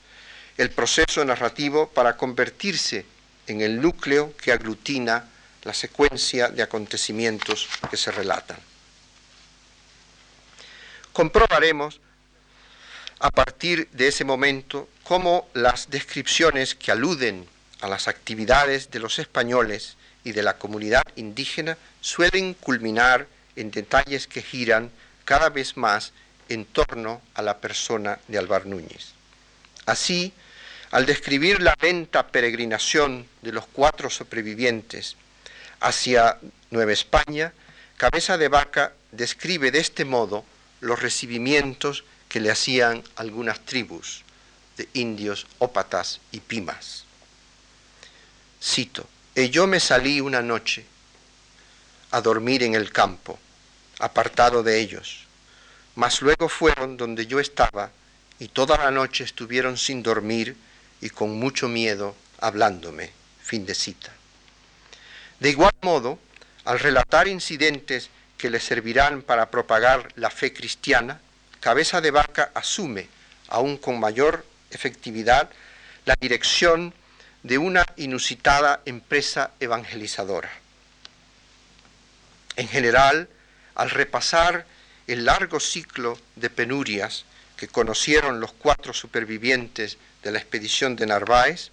[0.57, 3.05] el proceso narrativo para convertirse
[3.47, 5.25] en el núcleo que aglutina
[5.63, 8.57] la secuencia de acontecimientos que se relatan.
[11.11, 11.99] Comprobaremos
[13.19, 17.47] a partir de ese momento cómo las descripciones que aluden
[17.81, 19.96] a las actividades de los españoles
[20.27, 24.91] y de la comunidad indígena suelen culminar en detalles que giran
[25.23, 26.11] cada vez más
[26.49, 29.13] en torno a la persona de Alvar Núñez.
[29.85, 30.33] Así,
[30.91, 35.15] al describir la lenta peregrinación de los cuatro sobrevivientes
[35.79, 36.37] hacia
[36.71, 37.53] Nueva España,
[37.95, 40.43] Cabeza de Vaca describe de este modo
[40.81, 44.23] los recibimientos que le hacían algunas tribus
[44.75, 47.05] de indios ópatas y pimas.
[48.61, 50.83] Cito, y yo me salí una noche
[52.09, 53.37] a dormir en el campo,
[53.99, 55.27] apartado de ellos,
[55.93, 57.91] mas luego fueron donde yo estaba
[58.39, 60.57] y toda la noche estuvieron sin dormir
[61.01, 63.11] y con mucho miedo hablándome.
[63.43, 64.11] Fin de cita.
[65.39, 66.17] De igual modo,
[66.65, 71.21] al relatar incidentes que le servirán para propagar la fe cristiana,
[71.59, 73.07] Cabeza de Vaca asume,
[73.49, 75.47] aún con mayor efectividad,
[76.05, 76.91] la dirección
[77.47, 80.51] de una inusitada empresa evangelizadora.
[82.57, 83.29] En general,
[83.75, 84.65] al repasar
[85.07, 87.23] el largo ciclo de penurias
[87.55, 91.71] que conocieron los cuatro supervivientes de la expedición de Narváez,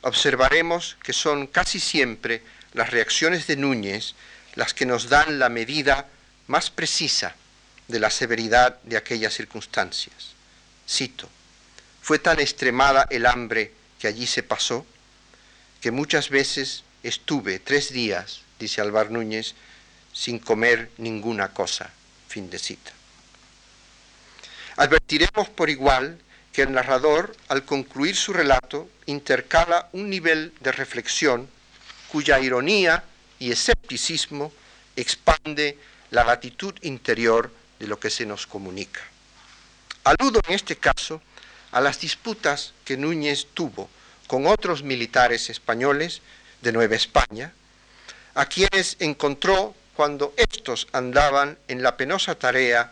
[0.00, 4.16] observaremos que son casi siempre las reacciones de Núñez
[4.56, 6.08] las que nos dan la medida
[6.48, 7.36] más precisa
[7.86, 10.32] de la severidad de aquellas circunstancias.
[10.88, 11.28] Cito,
[12.02, 14.84] fue tan extremada el hambre que allí se pasó
[15.84, 19.54] que muchas veces estuve tres días, dice Alvar Núñez,
[20.14, 21.90] sin comer ninguna cosa.
[22.26, 22.90] Fin de cita.
[24.76, 26.18] Advertiremos por igual
[26.54, 31.50] que el narrador, al concluir su relato, intercala un nivel de reflexión
[32.08, 33.04] cuya ironía
[33.38, 34.54] y escepticismo
[34.96, 35.76] expande
[36.10, 39.02] la latitud interior de lo que se nos comunica.
[40.04, 41.20] Aludo en este caso
[41.72, 43.90] a las disputas que Núñez tuvo
[44.34, 46.20] con otros militares españoles
[46.60, 47.52] de Nueva España,
[48.34, 52.90] a quienes encontró cuando estos andaban en la penosa tarea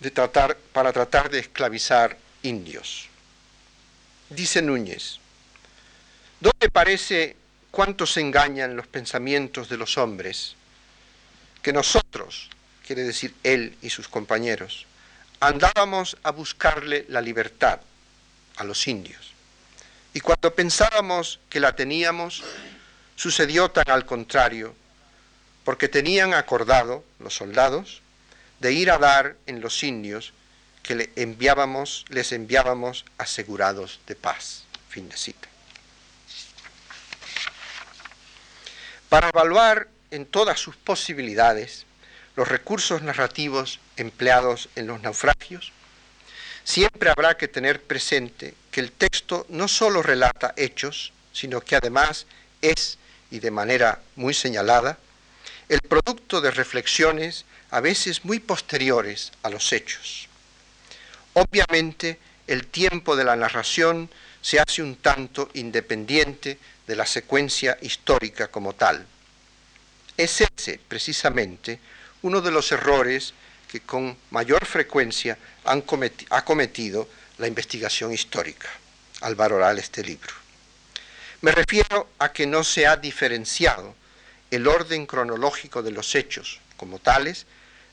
[0.00, 3.10] de tratar, para tratar de esclavizar indios.
[4.30, 5.18] Dice Núñez,
[6.40, 7.36] ¿dónde parece
[7.70, 10.54] cuánto se engañan los pensamientos de los hombres?
[11.60, 12.48] Que nosotros,
[12.86, 14.86] quiere decir él y sus compañeros,
[15.38, 17.80] andábamos a buscarle la libertad
[18.56, 19.27] a los indios.
[20.14, 22.42] Y cuando pensábamos que la teníamos,
[23.16, 24.74] sucedió tan al contrario,
[25.64, 28.02] porque tenían acordado los soldados
[28.60, 30.32] de ir a dar en los indios
[30.82, 34.64] que le enviábamos, les enviábamos asegurados de paz.
[34.88, 35.48] Fin de cita.
[39.08, 41.84] Para evaluar en todas sus posibilidades
[42.36, 45.72] los recursos narrativos empleados en los naufragios,
[46.68, 52.26] siempre habrá que tener presente que el texto no solo relata hechos, sino que además
[52.60, 52.98] es,
[53.30, 54.98] y de manera muy señalada,
[55.70, 60.28] el producto de reflexiones a veces muy posteriores a los hechos.
[61.32, 64.10] Obviamente, el tiempo de la narración
[64.42, 69.06] se hace un tanto independiente de la secuencia histórica como tal.
[70.18, 71.80] Es ese, precisamente,
[72.20, 73.32] uno de los errores
[73.68, 75.84] que con mayor frecuencia han
[76.30, 78.68] ha cometido la investigación histórica
[79.20, 80.32] al valorar este libro.
[81.42, 83.94] Me refiero a que no se ha diferenciado
[84.50, 87.46] el orden cronológico de los hechos como tales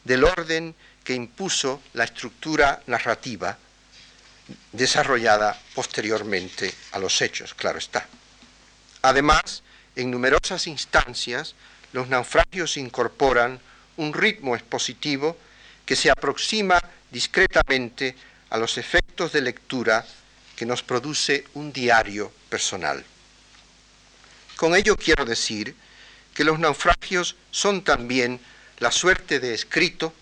[0.03, 3.57] del orden que impuso la estructura narrativa
[4.71, 8.07] desarrollada posteriormente a los hechos, claro está.
[9.01, 9.63] Además,
[9.95, 11.55] en numerosas instancias,
[11.93, 13.59] los naufragios incorporan
[13.97, 15.37] un ritmo expositivo
[15.85, 18.15] que se aproxima discretamente
[18.49, 20.05] a los efectos de lectura
[20.55, 23.03] que nos produce un diario personal.
[24.55, 25.75] Con ello quiero decir
[26.33, 28.39] que los naufragios son también
[28.79, 30.13] la suerte de escrito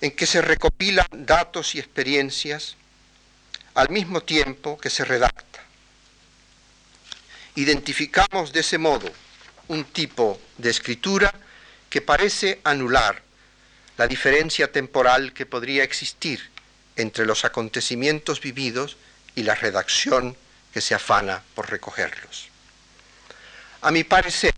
[0.00, 2.76] en que se recopilan datos y experiencias
[3.74, 5.60] al mismo tiempo que se redacta.
[7.54, 9.10] Identificamos de ese modo
[9.68, 11.32] un tipo de escritura
[11.88, 13.22] que parece anular
[14.00, 16.40] la diferencia temporal que podría existir
[16.96, 18.96] entre los acontecimientos vividos
[19.34, 20.38] y la redacción
[20.72, 22.48] que se afana por recogerlos.
[23.82, 24.54] A mi parecer,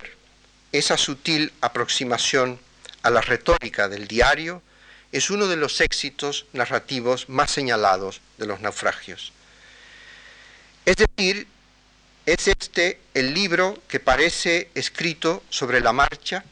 [0.71, 2.61] esa sutil aproximación
[3.03, 4.63] a la retórica del diario
[5.11, 9.33] es uno de los éxitos narrativos más señalados de los naufragios.
[10.87, 11.49] Es decir,
[12.27, 16.45] es este el libro que parece escrito sobre la marcha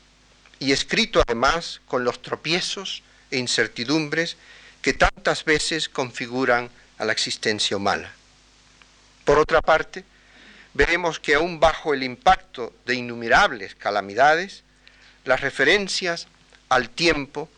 [0.61, 4.37] y escrito además con los tropiezos e incertidumbres
[4.83, 8.13] que tantas veces configuran a la existencia humana.
[9.25, 10.05] Por otra parte,
[10.75, 14.63] veremos que aún bajo el impacto de innumerables calamidades,
[15.25, 16.29] las referencias
[16.69, 17.49] al tiempo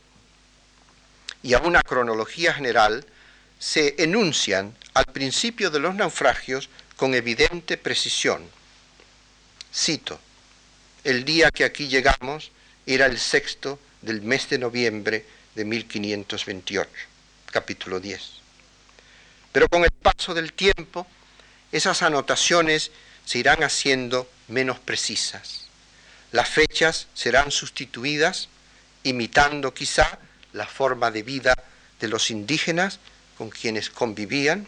[1.43, 3.05] y a una cronología general
[3.59, 8.49] se enuncian al principio de los naufragios con evidente precisión.
[9.75, 10.21] Cito,
[11.05, 12.53] el día que aquí llegamos
[12.87, 16.91] era el sexto del mes de noviembre de 1528,
[17.47, 18.21] capítulo 10.
[19.53, 21.07] Pero con el paso del tiempo,
[21.71, 22.91] esas anotaciones
[23.25, 25.67] se irán haciendo menos precisas.
[26.33, 28.49] Las fechas serán sustituidas,
[29.03, 30.19] imitando quizá
[30.53, 31.55] la forma de vida
[32.01, 32.99] de los indígenas
[33.39, 34.67] con quienes convivían.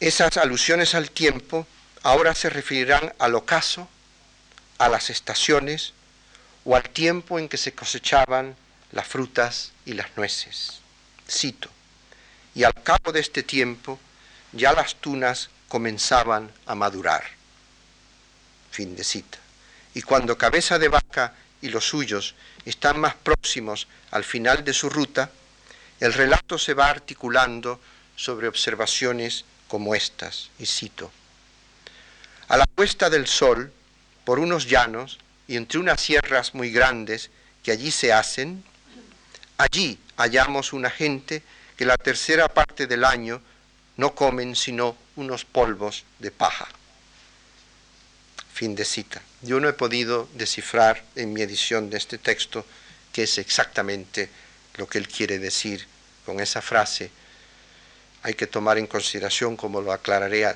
[0.00, 1.66] Esas alusiones al tiempo
[2.02, 3.88] ahora se referirán al ocaso,
[4.78, 5.94] a las estaciones
[6.68, 8.54] o al tiempo en que se cosechaban
[8.92, 10.80] las frutas y las nueces.
[11.26, 11.70] Cito,
[12.54, 13.98] y al cabo de este tiempo
[14.52, 17.24] ya las tunas comenzaban a madurar.
[18.70, 19.38] Fin de cita.
[19.94, 22.34] Y cuando cabeza de vaca y los suyos
[22.66, 25.30] están más próximos al final de su ruta,
[26.00, 27.80] el relato se va articulando
[28.14, 31.10] sobre observaciones como estas, y cito,
[32.48, 33.72] A la puesta del sol,
[34.26, 37.30] por unos llanos y entre unas sierras muy grandes
[37.64, 38.62] que allí se hacen,
[39.56, 41.42] allí hallamos una gente
[41.76, 43.40] que la tercera parte del año
[43.96, 46.68] no comen sino unos polvos de paja.
[48.52, 49.22] Fin de cita.
[49.42, 52.66] Yo no he podido descifrar en mi edición de este texto
[53.12, 54.28] qué es exactamente
[54.76, 55.86] lo que él quiere decir
[56.26, 57.10] con esa frase.
[58.22, 60.46] Hay que tomar en consideración, como lo aclararé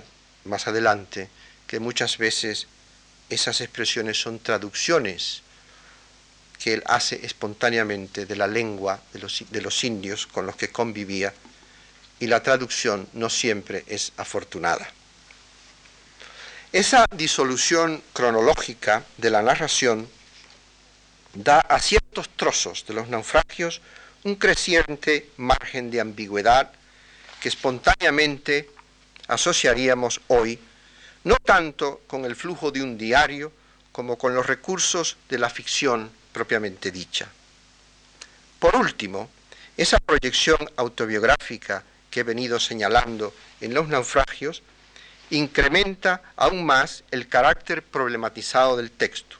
[0.44, 1.28] más adelante,
[1.66, 2.66] que muchas veces
[3.29, 5.43] esas expresiones son traducciones
[6.63, 11.35] que él hace espontáneamente de la lengua de los, indios con los que convivía
[12.21, 14.89] y la traducción no siempre es afortunada.
[16.73, 20.09] Esa disolución cronológica de la narración
[21.35, 23.81] da a ciertos trozos de los naufragios
[24.23, 26.70] un creciente margen de ambigüedad
[27.41, 28.70] que espontáneamente
[29.27, 30.61] asociaríamos hoy
[31.25, 33.53] no tanto con el flujo de un diario
[33.93, 37.29] como con los recursos de la ficción propiamente dicha.
[38.59, 39.29] Por último,
[39.77, 44.62] esa proyección autobiográfica que he venido señalando en los naufragios
[45.31, 49.37] incrementa aún más el carácter problematizado del texto.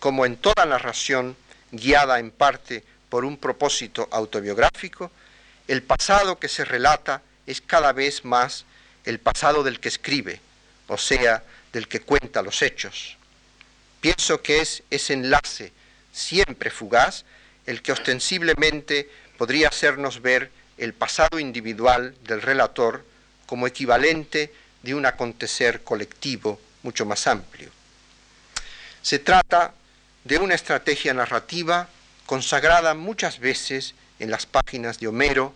[0.00, 1.36] Como en toda narración
[1.70, 5.10] guiada en parte por un propósito autobiográfico,
[5.68, 8.64] el pasado que se relata es cada vez más
[9.04, 10.40] el pasado del que escribe,
[10.88, 13.16] o sea, del que cuenta los hechos.
[14.00, 15.72] Pienso que es ese enlace
[16.12, 17.24] siempre fugaz
[17.66, 19.08] el que ostensiblemente
[19.38, 23.04] podría hacernos ver el pasado individual del relator
[23.46, 24.52] como equivalente
[24.82, 27.70] de un acontecer colectivo mucho más amplio.
[29.00, 29.74] Se trata
[30.24, 31.88] de una estrategia narrativa
[32.26, 35.54] consagrada muchas veces en las páginas de Homero,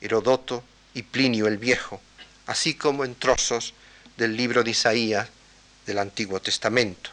[0.00, 0.64] Herodoto
[0.94, 2.00] y Plinio el Viejo,
[2.46, 3.74] así como en trozos
[4.20, 5.28] del libro de Isaías
[5.86, 7.10] del Antiguo Testamento.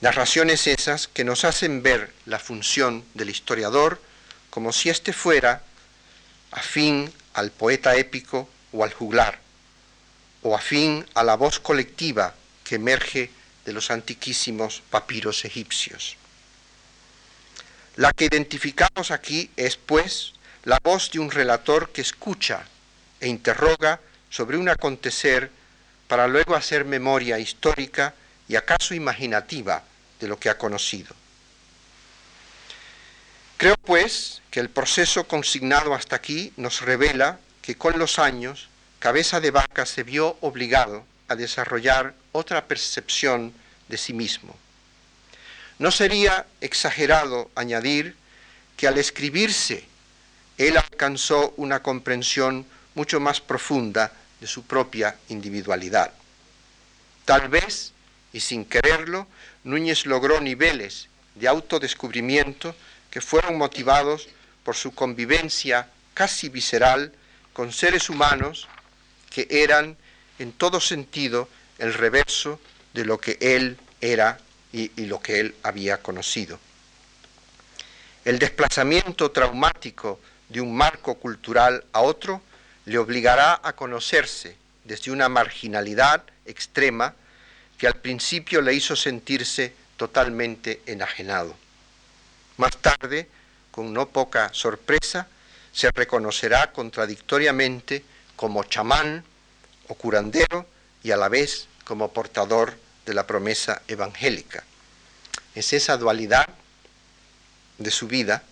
[0.00, 4.02] Narraciones esas que nos hacen ver la función del historiador
[4.50, 5.62] como si éste fuera
[6.50, 9.38] afín al poeta épico o al juglar,
[10.42, 13.30] o afín a la voz colectiva que emerge
[13.64, 16.16] de los antiquísimos papiros egipcios.
[17.94, 20.32] La que identificamos aquí es, pues,
[20.64, 22.64] la voz de un relator que escucha
[23.20, 24.00] e interroga
[24.32, 25.50] sobre un acontecer
[26.08, 28.14] para luego hacer memoria histórica
[28.48, 29.84] y acaso imaginativa
[30.18, 31.14] de lo que ha conocido.
[33.58, 38.68] Creo, pues, que el proceso consignado hasta aquí nos revela que con los años
[38.98, 43.52] Cabeza de Vaca se vio obligado a desarrollar otra percepción
[43.88, 44.56] de sí mismo.
[45.78, 48.16] No sería exagerado añadir
[48.78, 49.84] que al escribirse
[50.56, 52.64] él alcanzó una comprensión
[52.94, 54.12] mucho más profunda
[54.42, 56.12] de su propia individualidad.
[57.24, 57.92] Tal vez,
[58.32, 59.28] y sin quererlo,
[59.62, 62.74] Núñez logró niveles de autodescubrimiento
[63.08, 64.28] que fueron motivados
[64.64, 67.12] por su convivencia casi visceral
[67.52, 68.66] con seres humanos
[69.30, 69.96] que eran
[70.40, 72.58] en todo sentido el reverso
[72.94, 74.40] de lo que él era
[74.72, 76.58] y, lo que él había conocido.
[78.24, 80.18] El desplazamiento traumático
[80.48, 82.42] de un marco cultural a otro
[82.86, 87.14] le obligará a conocerse desde una marginalidad extrema
[87.78, 91.54] que al principio le hizo sentirse totalmente enajenado.
[92.56, 93.28] Más tarde,
[93.70, 95.28] con no poca sorpresa,
[95.72, 98.04] se reconocerá contradictoriamente
[98.36, 99.24] como chamán
[99.88, 100.66] o curandero
[101.02, 102.74] y a la vez como portador
[103.06, 104.64] de la promesa evangélica.
[105.54, 106.48] Es esa dualidad
[107.78, 108.42] de su vida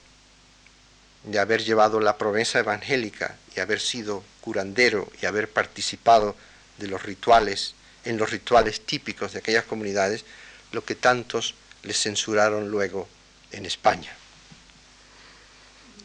[1.25, 6.37] de haber llevado la promesa evangélica y haber sido curandero y haber participado
[6.79, 10.25] de los rituales, en los rituales típicos de aquellas comunidades,
[10.73, 13.09] lo que tantos les censuraron luego
[13.53, 14.13] en España.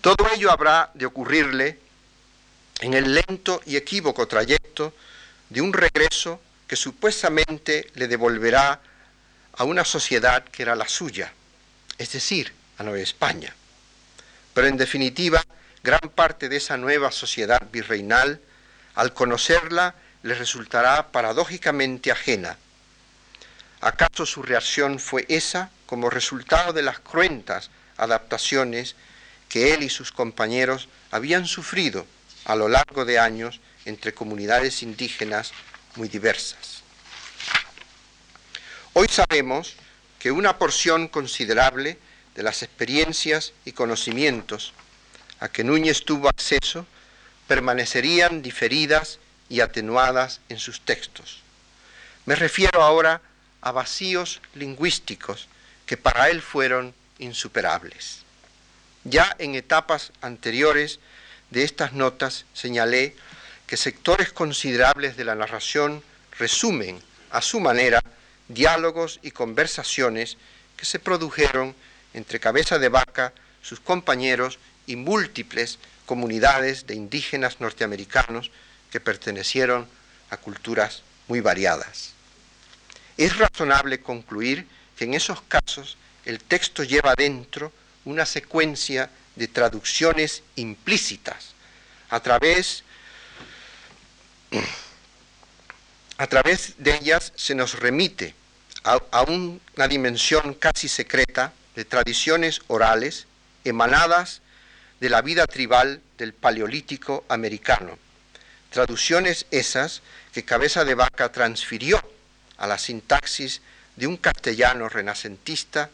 [0.02, 1.80] Todo ello habrá de ocurrirle
[2.82, 4.94] en el lento y equívoco trayecto
[5.50, 8.82] de un regreso que supuestamente le devolverá
[9.54, 11.32] a una sociedad que era la suya,
[11.98, 13.56] es decir, a Nueva España.
[14.56, 15.44] Pero en definitiva,
[15.84, 18.40] gran parte de esa nueva sociedad virreinal,
[18.96, 22.58] al conocerla, le resultará paradójicamente ajena.
[23.82, 28.96] ¿Acaso su reacción fue esa como resultado de las cruentas adaptaciones
[29.50, 32.08] que él y sus compañeros habían sufrido
[32.46, 35.52] a lo largo de años entre comunidades indígenas
[35.96, 36.82] muy diversas?
[38.94, 39.76] Hoy sabemos
[40.18, 42.00] que una porción considerable
[42.36, 44.74] de las experiencias y conocimientos
[45.40, 46.86] a que Núñez tuvo acceso
[47.48, 49.20] permanecerían diferidas
[49.50, 51.40] y atenuadas en sus textos.
[52.26, 53.22] Me refiero ahora
[53.62, 55.48] a vacíos lingüísticos
[55.86, 58.24] que para él fueron insuperables.
[59.04, 61.00] Ya en etapas anteriores
[61.52, 63.16] de estas notas señalé
[63.68, 66.04] que sectores considerables de la narración
[66.38, 68.02] resumen a su manera
[68.48, 70.38] diálogos y conversaciones
[70.76, 71.76] que se produjeron
[72.16, 74.58] entre Cabeza de Vaca, sus compañeros
[74.88, 78.52] y múltiples comunidades de indígenas norteamericanos
[78.90, 79.88] que pertenecieron
[80.30, 82.14] a culturas muy variadas.
[83.18, 84.66] Es razonable concluir
[84.98, 87.74] que en esos casos el texto lleva dentro
[88.06, 91.54] una secuencia de traducciones implícitas
[92.10, 92.84] a través
[96.18, 98.34] a través de ellas se nos remite
[98.86, 103.28] a, a una dimensión casi secreta de tradiciones orales
[103.64, 104.42] emanadas
[105.00, 107.98] de la vida tribal del Paleolítico americano.
[108.70, 110.02] Traducciones esas
[110.34, 112.02] que Cabeza de Vaca transfirió
[112.58, 113.62] a la sintaxis
[113.96, 115.90] de un castellano renacentista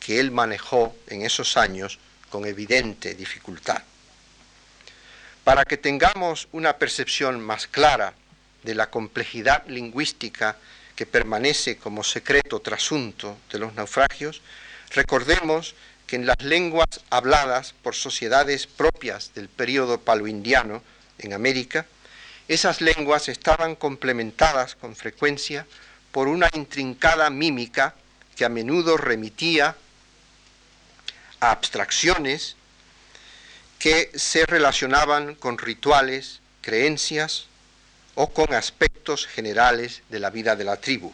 [0.00, 1.98] que él manejó en esos años
[2.30, 3.82] con evidente dificultad.
[5.44, 8.14] Para que tengamos una percepción más clara
[8.62, 10.56] de la complejidad lingüística
[10.96, 14.40] que permanece como secreto trasunto de los naufragios,
[14.94, 15.74] recordemos
[16.06, 20.82] que en las lenguas habladas por sociedades propias del período paloindiano
[21.18, 21.86] en América,
[22.48, 25.66] esas lenguas estaban complementadas con frecuencia
[26.10, 27.94] por una intrincada mímica
[28.36, 29.76] que a menudo remitía
[31.40, 32.56] a abstracciones
[33.78, 37.46] que se relacionaban con rituales, creencias
[38.14, 41.12] o con aspectos generales de la vida de la tribu.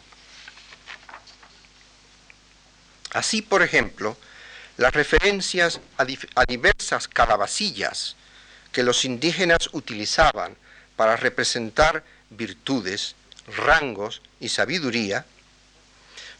[3.11, 4.17] Así, por ejemplo,
[4.77, 6.05] las referencias a,
[6.45, 8.15] diversas calabacillas
[8.71, 10.55] que los indígenas utilizaban
[10.95, 13.15] para representar virtudes,
[13.57, 15.25] rangos y sabiduría,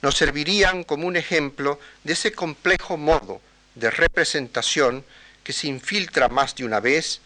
[0.02, 3.42] nos servirían como un ejemplo de ese complejo modo
[3.76, 5.04] de representación
[5.44, 7.22] que se infiltra más de una vez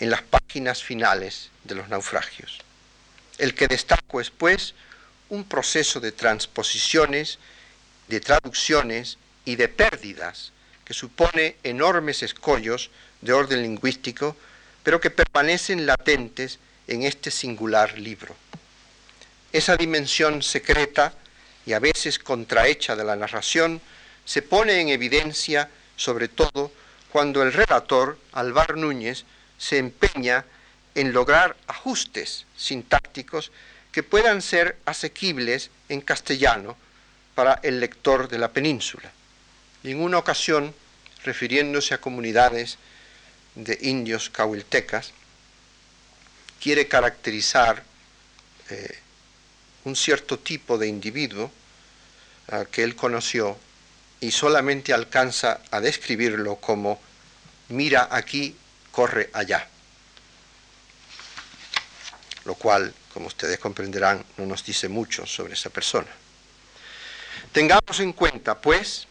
[0.00, 2.58] en las páginas finales de los naufragios.
[3.38, 4.74] El que destaco es, pues,
[5.28, 7.38] un proceso de transposiciones,
[8.10, 10.52] de traducciones y de pérdidas
[10.84, 12.90] que supone enormes escollos
[13.20, 14.36] de orden lingüístico,
[14.82, 16.58] pero que permanecen latentes
[16.88, 18.34] en este singular libro.
[19.52, 21.14] Esa dimensión secreta
[21.64, 23.80] y a veces contrahecha de la narración
[24.24, 26.72] se pone en evidencia sobre todo
[27.12, 29.24] cuando el relator, Alvar Núñez,
[29.58, 30.44] se empeña
[30.96, 33.52] en lograr ajustes sintácticos
[33.92, 36.76] que puedan ser asequibles en castellano
[37.34, 39.10] para el lector de la península.
[39.82, 40.74] En una ocasión,
[41.24, 42.78] refiriéndose a comunidades
[43.54, 45.12] de indios cahuiltecas,
[46.60, 47.82] quiere caracterizar
[48.68, 48.98] eh,
[49.84, 51.50] un cierto tipo de individuo
[52.48, 53.56] ah, que él conoció
[54.20, 57.00] y solamente alcanza a describirlo como
[57.70, 58.54] mira aquí,
[58.90, 59.66] corre allá.
[62.44, 66.08] Lo cual, como ustedes comprenderán, no nos dice mucho sobre esa persona.
[67.52, 69.08] Tengamos en cuenta, pues,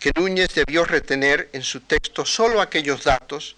[0.00, 3.54] que Núñez debió retener en su texto solo aquellos datos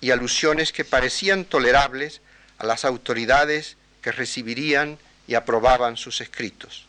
[0.00, 2.20] y alusiones que parecían tolerables
[2.58, 6.86] a las autoridades que recibirían y aprobaban sus escritos.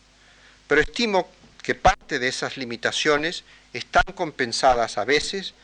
[0.68, 1.30] Pero estimo
[1.62, 5.54] que parte de esas limitaciones están compensadas a veces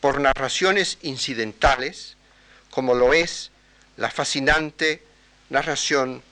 [0.00, 2.16] por narraciones incidentales,
[2.70, 3.50] como lo es
[3.98, 5.02] la fascinante
[5.50, 6.22] narración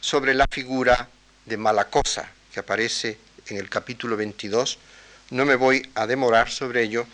[0.00, 1.08] sobre la figura
[1.44, 4.78] de Malacosa, que aparece en el capítulo 22.
[5.30, 7.06] No me voy a demorar sobre ello,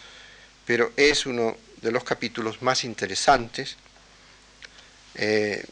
[0.67, 3.77] pero es uno de los capítulos más interesantes.
[5.15, 5.65] Eh,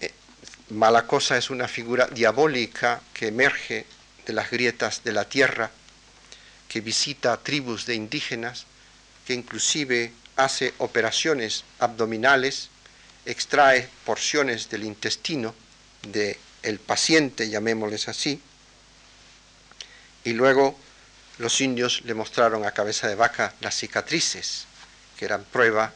[0.00, 0.12] eh,
[0.70, 3.86] Malacosa es una figura diabólica que emerge
[4.26, 5.70] de las grietas de la tierra,
[6.68, 8.66] que visita tribus de indígenas,
[9.26, 12.68] que inclusive hace operaciones abdominales,
[13.24, 15.54] extrae porciones del intestino
[16.02, 18.40] del el paciente, llamémosles así,
[20.24, 20.78] y luego
[21.38, 24.66] los indios le mostraron a cabeza de vaca las cicatrices,
[25.16, 25.92] que eran prueba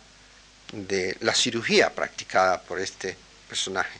[0.72, 3.16] de la cirugía practicada por este
[3.48, 3.98] personaje.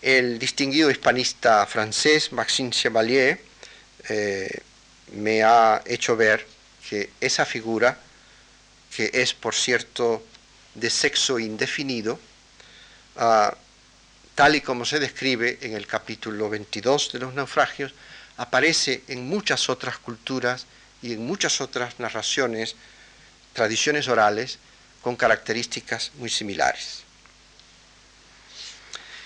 [0.00, 3.40] El distinguido hispanista francés Maxime Chevalier
[4.08, 4.60] eh,
[5.12, 6.46] me ha hecho ver
[6.88, 7.98] que esa figura,
[8.94, 10.24] que es por cierto
[10.74, 12.18] de sexo indefinido,
[13.16, 13.56] ah,
[14.34, 17.94] tal y como se describe en el capítulo 22 de los naufragios,
[18.36, 20.66] aparece en muchas otras culturas
[21.02, 22.76] y en muchas otras narraciones,
[23.52, 24.58] tradiciones orales,
[25.02, 27.02] con características muy similares.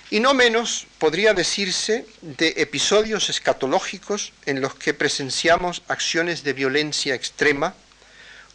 [0.08, 7.14] Y no menos podría decirse de episodios escatológicos en los que presenciamos acciones de violencia
[7.14, 7.74] extrema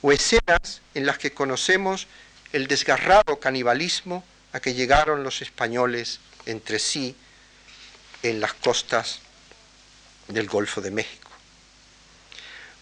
[0.02, 2.08] o escenas en las que conocemos
[2.54, 4.24] el desgarrado canibalismo
[4.54, 7.16] a que llegaron los españoles entre sí
[8.24, 9.20] en las costas
[10.32, 11.29] del Golfo de México.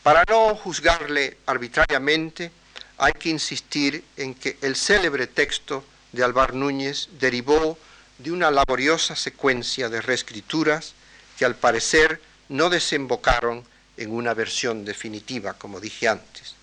[0.03, 2.51] Para no juzgarle arbitrariamente,
[2.97, 7.77] hay que insistir en que el célebre texto de Alvar Núñez derivó
[8.17, 10.93] de una laboriosa secuencia de reescrituras
[11.37, 13.63] que al parecer no desembocaron
[13.97, 16.55] en una versión definitiva, como dije antes.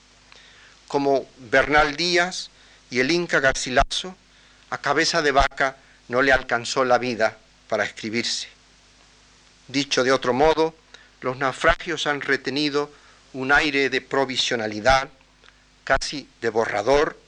[0.88, 2.50] Como Bernal Díaz
[2.90, 4.16] y el Inca Garcilaso,
[4.70, 5.76] a cabeza de vaca
[6.08, 7.36] no le alcanzó la vida
[7.68, 8.48] para escribirse.
[9.68, 10.74] Dicho de otro modo,
[11.20, 12.92] los naufragios han retenido
[13.32, 15.08] un aire de provisionalidad,
[15.82, 17.18] casi de borrador,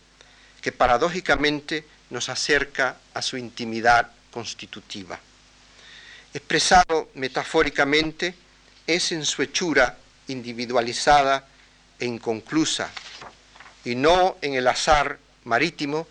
[0.60, 5.18] que paradójicamente nos acerca a su intimidad constitutiva.
[6.32, 8.34] Expresado metafóricamente,
[8.86, 11.46] es en su hechura individualizada
[11.98, 12.90] e inconclusa,
[13.84, 16.06] y no en el azar marítimo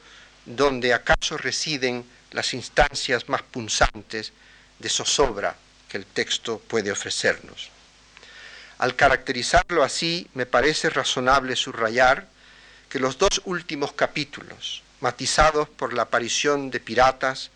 [0.45, 4.33] donde acaso residen las instancias más punzantes
[4.79, 5.55] de zozobra
[5.89, 7.69] que el texto puede ofrecernos.
[8.77, 12.27] Al caracterizarlo así, me parece razonable subrayar
[12.89, 17.49] que los dos últimos capítulos, matizados por la aparición de piratas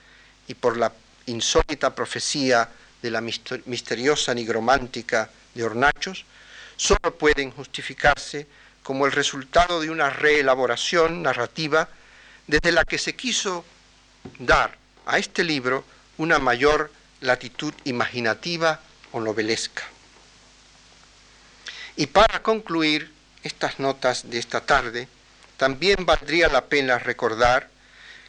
[0.48, 0.92] y por la
[1.28, 2.70] insólita profecía
[3.02, 6.26] de la misteriosa nigromántica de Hornachos,
[6.76, 8.48] solo pueden justificarse
[8.84, 11.88] como el resultado de una reelaboración narrativa
[12.48, 13.64] desde la que se quiso
[14.40, 15.84] dar a este libro
[16.18, 16.92] una mayor
[17.22, 18.80] latitud imaginativa
[19.12, 19.84] o novelesca.
[21.96, 23.12] Y para concluir
[23.44, 25.08] estas notas de esta tarde,
[25.58, 27.70] también valdría la pena recordar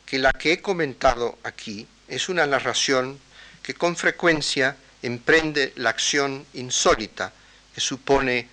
[0.04, 3.18] que la que he comentado aquí es una narración
[3.62, 7.32] que con frecuencia emprende la acción insólita
[7.74, 8.48] que supone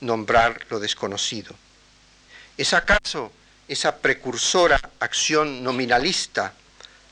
[0.00, 1.56] nombrar lo desconocido.
[2.58, 3.32] ¿Es acaso
[3.66, 6.52] esa precursora acción nominalista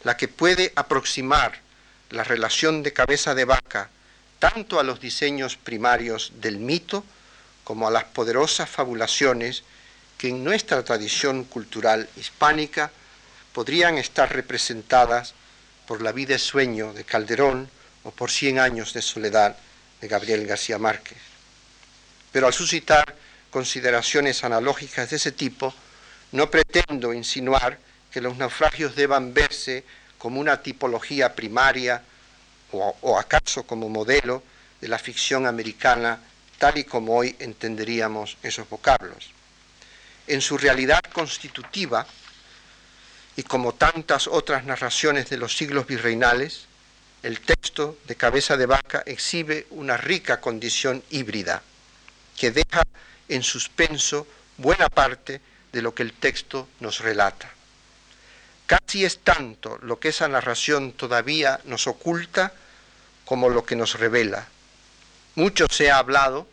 [0.04, 1.61] la que puede aproximar
[2.12, 3.90] la relación de cabeza de vaca
[4.38, 7.04] tanto a los diseños primarios del mito
[7.64, 9.64] como a las poderosas fabulaciones
[10.18, 12.90] que en nuestra tradición cultural hispánica
[13.52, 15.34] podrían estar representadas
[15.86, 17.70] por La vida es sueño de Calderón
[18.04, 19.56] o por Cien años de soledad
[20.00, 21.18] de Gabriel García Márquez.
[22.30, 23.14] Pero al suscitar
[23.50, 25.74] consideraciones analógicas de ese tipo,
[26.32, 27.78] no pretendo insinuar
[28.10, 29.84] que los naufragios deban verse
[30.22, 32.00] como una tipología primaria
[32.70, 34.44] o, o acaso como modelo
[34.80, 36.20] de la ficción americana
[36.58, 39.32] tal y como hoy entenderíamos esos vocablos.
[40.28, 42.06] En su realidad constitutiva,
[43.34, 46.66] y como tantas otras narraciones de los siglos virreinales,
[47.24, 51.64] el texto de Cabeza de Vaca exhibe una rica condición híbrida
[52.38, 52.84] que deja
[53.28, 55.40] en suspenso buena parte
[55.72, 57.50] de lo que el texto nos relata.
[58.72, 62.54] Casi es tanto lo que esa narración todavía nos oculta
[63.26, 64.48] como lo que nos revela.
[65.34, 66.46] Mucho se ha hablado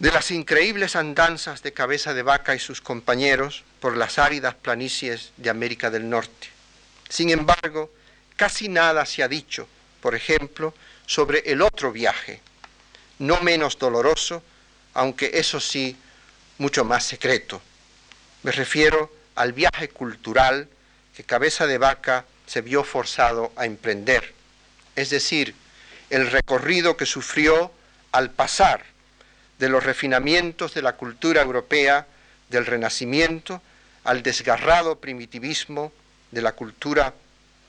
[0.00, 5.32] de las increíbles andanzas de cabeza de vaca y sus compañeros por las áridas planicies
[5.38, 6.48] de América del Norte.
[7.08, 7.90] Sin embargo,
[8.36, 9.66] casi nada se ha dicho,
[10.02, 10.74] por ejemplo,
[11.06, 12.42] sobre el otro viaje,
[13.18, 14.42] no menos doloroso,
[14.92, 15.96] aunque eso sí,
[16.58, 17.62] mucho más secreto.
[18.42, 20.68] Me refiero al viaje cultural
[21.16, 24.34] que Cabeza de Vaca se vio forzado a emprender,
[24.96, 25.54] es decir,
[26.10, 27.70] el recorrido que sufrió
[28.12, 28.84] al pasar
[29.58, 32.06] de los refinamientos de la cultura europea
[32.48, 33.62] del Renacimiento
[34.04, 35.92] al desgarrado primitivismo
[36.30, 37.12] de la cultura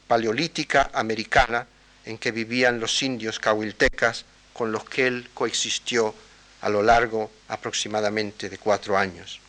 [0.08, 1.68] paleolítica americana
[2.06, 6.16] en que vivían los indios cahuiltecas con los que él coexistió
[6.62, 9.41] a lo largo aproximadamente de cuatro años.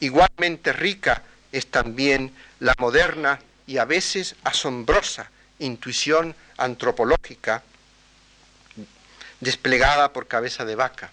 [0.00, 1.22] Igualmente rica
[1.52, 7.62] es también la moderna y a veces asombrosa intuición antropológica
[9.40, 11.10] desplegada por cabeza de vaca.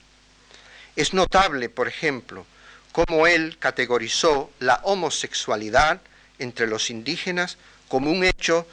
[0.95, 2.45] Es notable, por ejemplo,
[2.91, 6.01] cómo él categorizó la homosexualidad
[6.39, 7.57] entre los indígenas
[7.87, 8.67] como un hecho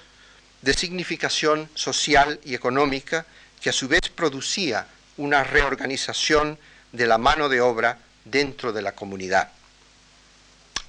[0.63, 3.27] de significación social y económica
[3.61, 4.87] que a su vez producía
[5.17, 6.59] una reorganización
[6.93, 9.51] de la mano de obra dentro de la comunidad.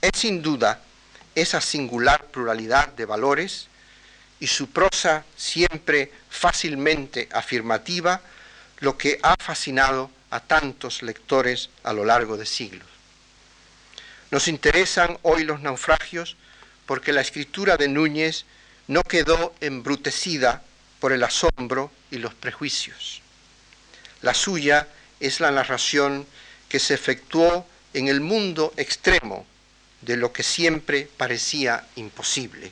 [0.02, 0.82] Es sin duda
[1.36, 3.68] esa singular pluralidad de valores
[4.40, 8.22] y su prosa siempre fácilmente afirmativa
[8.80, 12.88] lo que ha fascinado a tantos lectores a lo largo de siglos.
[14.32, 16.36] Nos interesan hoy los naufragios
[16.88, 18.46] porque la escritura de Núñez
[18.88, 20.64] no quedó embrutecida
[21.00, 23.22] por el asombro y los prejuicios.
[24.22, 24.88] La suya
[25.20, 26.26] es la narración
[26.70, 29.46] que se efectuó en el mundo extremo
[30.02, 32.72] de lo que siempre parecía imposible.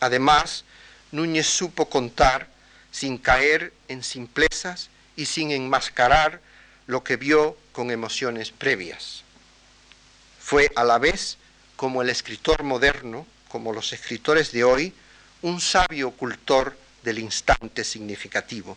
[0.00, 0.64] Además,
[1.12, 2.48] Núñez supo contar
[2.90, 6.40] sin caer en simplezas y sin enmascarar
[6.86, 9.22] lo que vio con emociones previas.
[10.40, 11.38] Fue a la vez,
[11.76, 14.92] como el escritor moderno, como los escritores de hoy,
[15.42, 18.76] un sabio cultor del instante significativo.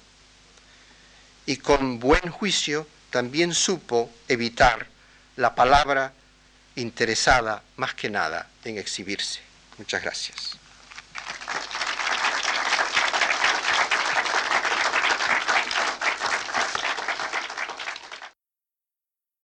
[1.45, 4.87] Y con buen juicio también supo evitar
[5.35, 6.13] la palabra
[6.77, 9.41] interesada más que nada en exhibirse.
[9.77, 10.57] Muchas gracias.